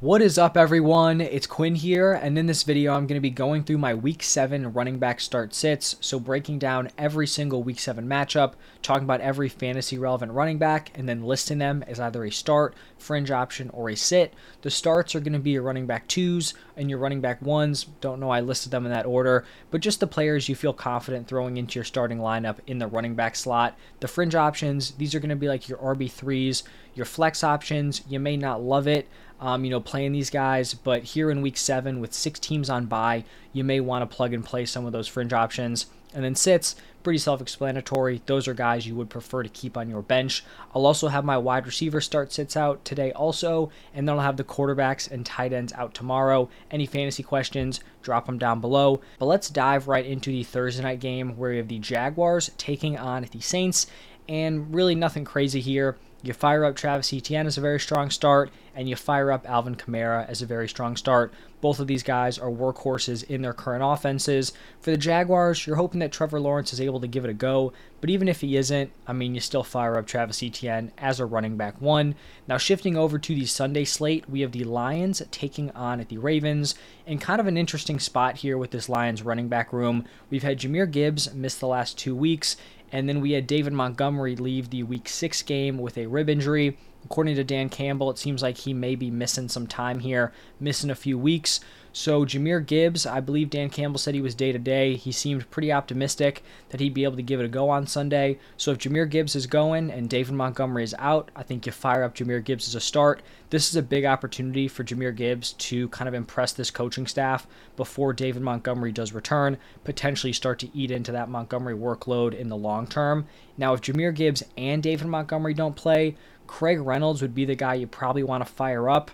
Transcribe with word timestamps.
What 0.00 0.20
is 0.20 0.36
up, 0.36 0.58
everyone? 0.58 1.22
It's 1.22 1.46
Quinn 1.46 1.74
here, 1.74 2.12
and 2.12 2.36
in 2.36 2.44
this 2.44 2.64
video, 2.64 2.92
I'm 2.92 3.06
going 3.06 3.16
to 3.16 3.20
be 3.20 3.30
going 3.30 3.64
through 3.64 3.78
my 3.78 3.94
Week 3.94 4.22
7 4.22 4.74
running 4.74 4.98
back 4.98 5.20
start 5.20 5.54
sits. 5.54 5.96
So, 6.02 6.20
breaking 6.20 6.58
down 6.58 6.90
every 6.98 7.26
single 7.26 7.62
Week 7.62 7.78
7 7.78 8.06
matchup, 8.06 8.56
talking 8.82 9.04
about 9.04 9.22
every 9.22 9.48
fantasy 9.48 9.96
relevant 9.96 10.32
running 10.32 10.58
back, 10.58 10.90
and 10.94 11.08
then 11.08 11.22
listing 11.22 11.56
them 11.56 11.82
as 11.86 11.98
either 11.98 12.26
a 12.26 12.30
start, 12.30 12.74
fringe 12.98 13.30
option, 13.30 13.70
or 13.70 13.88
a 13.88 13.96
sit. 13.96 14.34
The 14.60 14.70
starts 14.70 15.14
are 15.14 15.20
going 15.20 15.32
to 15.32 15.38
be 15.38 15.52
your 15.52 15.62
running 15.62 15.86
back 15.86 16.06
twos 16.08 16.52
and 16.76 16.90
your 16.90 16.98
running 16.98 17.22
back 17.22 17.40
ones. 17.40 17.84
Don't 18.02 18.20
know 18.20 18.28
I 18.28 18.40
listed 18.40 18.72
them 18.72 18.84
in 18.84 18.92
that 18.92 19.06
order, 19.06 19.46
but 19.70 19.80
just 19.80 20.00
the 20.00 20.06
players 20.06 20.46
you 20.46 20.54
feel 20.54 20.74
confident 20.74 21.26
throwing 21.26 21.56
into 21.56 21.78
your 21.78 21.84
starting 21.84 22.18
lineup 22.18 22.58
in 22.66 22.78
the 22.78 22.86
running 22.86 23.14
back 23.14 23.34
slot. 23.34 23.78
The 24.00 24.08
fringe 24.08 24.34
options, 24.34 24.90
these 24.90 25.14
are 25.14 25.20
going 25.20 25.30
to 25.30 25.36
be 25.36 25.48
like 25.48 25.70
your 25.70 25.78
RB3s, 25.78 26.64
your 26.94 27.06
flex 27.06 27.42
options. 27.42 28.02
You 28.06 28.20
may 28.20 28.36
not 28.36 28.62
love 28.62 28.86
it 28.86 29.08
um, 29.40 29.64
you 29.64 29.70
know, 29.70 29.80
playing 29.80 30.12
these 30.12 30.30
guys. 30.30 30.74
But 30.74 31.02
here 31.04 31.30
in 31.30 31.42
week 31.42 31.56
seven, 31.56 32.00
with 32.00 32.12
six 32.12 32.38
teams 32.38 32.70
on 32.70 32.86
bye, 32.86 33.24
you 33.52 33.64
may 33.64 33.80
want 33.80 34.08
to 34.08 34.16
plug 34.16 34.32
and 34.32 34.44
play 34.44 34.66
some 34.66 34.86
of 34.86 34.92
those 34.92 35.08
fringe 35.08 35.32
options. 35.32 35.86
And 36.14 36.24
then 36.24 36.34
sits, 36.34 36.76
pretty 37.02 37.18
self 37.18 37.42
explanatory. 37.42 38.22
Those 38.26 38.48
are 38.48 38.54
guys 38.54 38.86
you 38.86 38.96
would 38.96 39.10
prefer 39.10 39.42
to 39.42 39.48
keep 39.48 39.76
on 39.76 39.90
your 39.90 40.02
bench. 40.02 40.44
I'll 40.74 40.86
also 40.86 41.08
have 41.08 41.24
my 41.24 41.36
wide 41.36 41.66
receiver 41.66 42.00
start 42.00 42.32
sits 42.32 42.56
out 42.56 42.84
today, 42.84 43.12
also. 43.12 43.70
And 43.92 44.08
then 44.08 44.16
I'll 44.16 44.22
have 44.22 44.38
the 44.38 44.44
quarterbacks 44.44 45.10
and 45.10 45.26
tight 45.26 45.52
ends 45.52 45.72
out 45.74 45.92
tomorrow. 45.92 46.48
Any 46.70 46.86
fantasy 46.86 47.22
questions, 47.22 47.80
drop 48.02 48.26
them 48.26 48.38
down 48.38 48.60
below. 48.60 49.00
But 49.18 49.26
let's 49.26 49.50
dive 49.50 49.88
right 49.88 50.06
into 50.06 50.30
the 50.30 50.42
Thursday 50.42 50.82
night 50.82 51.00
game 51.00 51.36
where 51.36 51.50
we 51.50 51.58
have 51.58 51.68
the 51.68 51.78
Jaguars 51.78 52.50
taking 52.56 52.96
on 52.98 53.26
the 53.30 53.40
Saints. 53.40 53.86
And 54.28 54.74
really 54.74 54.94
nothing 54.94 55.24
crazy 55.24 55.60
here. 55.60 55.96
You 56.26 56.32
fire 56.32 56.64
up 56.64 56.74
Travis 56.74 57.12
Etienne 57.12 57.46
as 57.46 57.56
a 57.56 57.60
very 57.60 57.78
strong 57.78 58.10
start, 58.10 58.50
and 58.74 58.88
you 58.88 58.96
fire 58.96 59.30
up 59.30 59.48
Alvin 59.48 59.76
Kamara 59.76 60.28
as 60.28 60.42
a 60.42 60.46
very 60.46 60.68
strong 60.68 60.96
start. 60.96 61.32
Both 61.60 61.78
of 61.78 61.86
these 61.86 62.02
guys 62.02 62.36
are 62.36 62.50
workhorses 62.50 63.22
in 63.22 63.42
their 63.42 63.52
current 63.52 63.84
offenses. 63.84 64.52
For 64.80 64.90
the 64.90 64.96
Jaguars, 64.96 65.66
you're 65.66 65.76
hoping 65.76 66.00
that 66.00 66.10
Trevor 66.10 66.40
Lawrence 66.40 66.72
is 66.72 66.80
able 66.80 67.00
to 67.00 67.06
give 67.06 67.24
it 67.24 67.30
a 67.30 67.34
go, 67.34 67.72
but 68.00 68.10
even 68.10 68.28
if 68.28 68.40
he 68.40 68.56
isn't, 68.56 68.90
I 69.06 69.12
mean, 69.12 69.34
you 69.34 69.40
still 69.40 69.62
fire 69.62 69.96
up 69.96 70.06
Travis 70.06 70.42
Etienne 70.42 70.92
as 70.98 71.20
a 71.20 71.26
running 71.26 71.56
back 71.56 71.80
one. 71.80 72.16
Now, 72.48 72.58
shifting 72.58 72.96
over 72.96 73.18
to 73.18 73.34
the 73.34 73.46
Sunday 73.46 73.84
slate, 73.84 74.28
we 74.28 74.40
have 74.40 74.52
the 74.52 74.64
Lions 74.64 75.22
taking 75.30 75.70
on 75.70 76.00
at 76.00 76.08
the 76.08 76.18
Ravens, 76.18 76.74
and 77.06 77.20
kind 77.20 77.40
of 77.40 77.46
an 77.46 77.56
interesting 77.56 78.00
spot 78.00 78.38
here 78.38 78.58
with 78.58 78.72
this 78.72 78.88
Lions 78.88 79.22
running 79.22 79.48
back 79.48 79.72
room. 79.72 80.04
We've 80.28 80.42
had 80.42 80.58
Jahmyr 80.58 80.90
Gibbs 80.90 81.32
miss 81.32 81.54
the 81.54 81.68
last 81.68 81.96
two 81.96 82.14
weeks, 82.14 82.56
and 82.92 83.08
then 83.08 83.20
we 83.20 83.32
had 83.32 83.46
David 83.46 83.72
Montgomery 83.72 84.36
leave 84.36 84.70
the 84.70 84.82
week 84.82 85.08
six 85.08 85.42
game 85.42 85.78
with 85.78 85.98
a 85.98 86.06
rib 86.06 86.28
injury. 86.28 86.78
According 87.04 87.36
to 87.36 87.44
Dan 87.44 87.68
Campbell, 87.68 88.10
it 88.10 88.18
seems 88.18 88.42
like 88.42 88.58
he 88.58 88.74
may 88.74 88.94
be 88.94 89.10
missing 89.10 89.48
some 89.48 89.66
time 89.66 90.00
here, 90.00 90.32
missing 90.58 90.90
a 90.90 90.94
few 90.94 91.18
weeks. 91.18 91.60
So 91.98 92.26
Jahmyr 92.26 92.64
Gibbs, 92.64 93.06
I 93.06 93.20
believe 93.20 93.48
Dan 93.48 93.70
Campbell 93.70 93.98
said 93.98 94.14
he 94.14 94.20
was 94.20 94.34
day 94.34 94.52
to 94.52 94.58
day. 94.58 94.96
He 94.96 95.10
seemed 95.10 95.50
pretty 95.50 95.72
optimistic 95.72 96.42
that 96.68 96.78
he'd 96.78 96.92
be 96.92 97.04
able 97.04 97.16
to 97.16 97.22
give 97.22 97.40
it 97.40 97.46
a 97.46 97.48
go 97.48 97.70
on 97.70 97.86
Sunday. 97.86 98.38
So 98.58 98.72
if 98.72 98.78
Jahmyr 98.78 99.08
Gibbs 99.08 99.34
is 99.34 99.46
going 99.46 99.90
and 99.90 100.10
David 100.10 100.34
Montgomery 100.34 100.84
is 100.84 100.94
out, 100.98 101.30
I 101.34 101.42
think 101.42 101.64
you 101.64 101.72
fire 101.72 102.04
up 102.04 102.14
Jahmyr 102.14 102.44
Gibbs 102.44 102.68
as 102.68 102.74
a 102.74 102.82
start. 102.82 103.22
This 103.48 103.70
is 103.70 103.76
a 103.76 103.82
big 103.82 104.04
opportunity 104.04 104.68
for 104.68 104.84
Jahmyr 104.84 105.16
Gibbs 105.16 105.54
to 105.54 105.88
kind 105.88 106.06
of 106.06 106.12
impress 106.12 106.52
this 106.52 106.70
coaching 106.70 107.06
staff 107.06 107.46
before 107.78 108.12
David 108.12 108.42
Montgomery 108.42 108.92
does 108.92 109.14
return, 109.14 109.56
potentially 109.82 110.34
start 110.34 110.58
to 110.58 110.76
eat 110.76 110.90
into 110.90 111.12
that 111.12 111.30
Montgomery 111.30 111.74
workload 111.74 112.34
in 112.34 112.50
the 112.50 112.58
long 112.58 112.86
term. 112.86 113.26
Now, 113.56 113.72
if 113.72 113.80
Jahmyr 113.80 114.14
Gibbs 114.14 114.42
and 114.58 114.82
David 114.82 115.06
Montgomery 115.06 115.54
don't 115.54 115.74
play, 115.74 116.14
Craig 116.46 116.78
Reynolds 116.78 117.22
would 117.22 117.34
be 117.34 117.46
the 117.46 117.54
guy 117.54 117.72
you 117.72 117.86
probably 117.86 118.22
want 118.22 118.46
to 118.46 118.52
fire 118.52 118.90
up. 118.90 119.10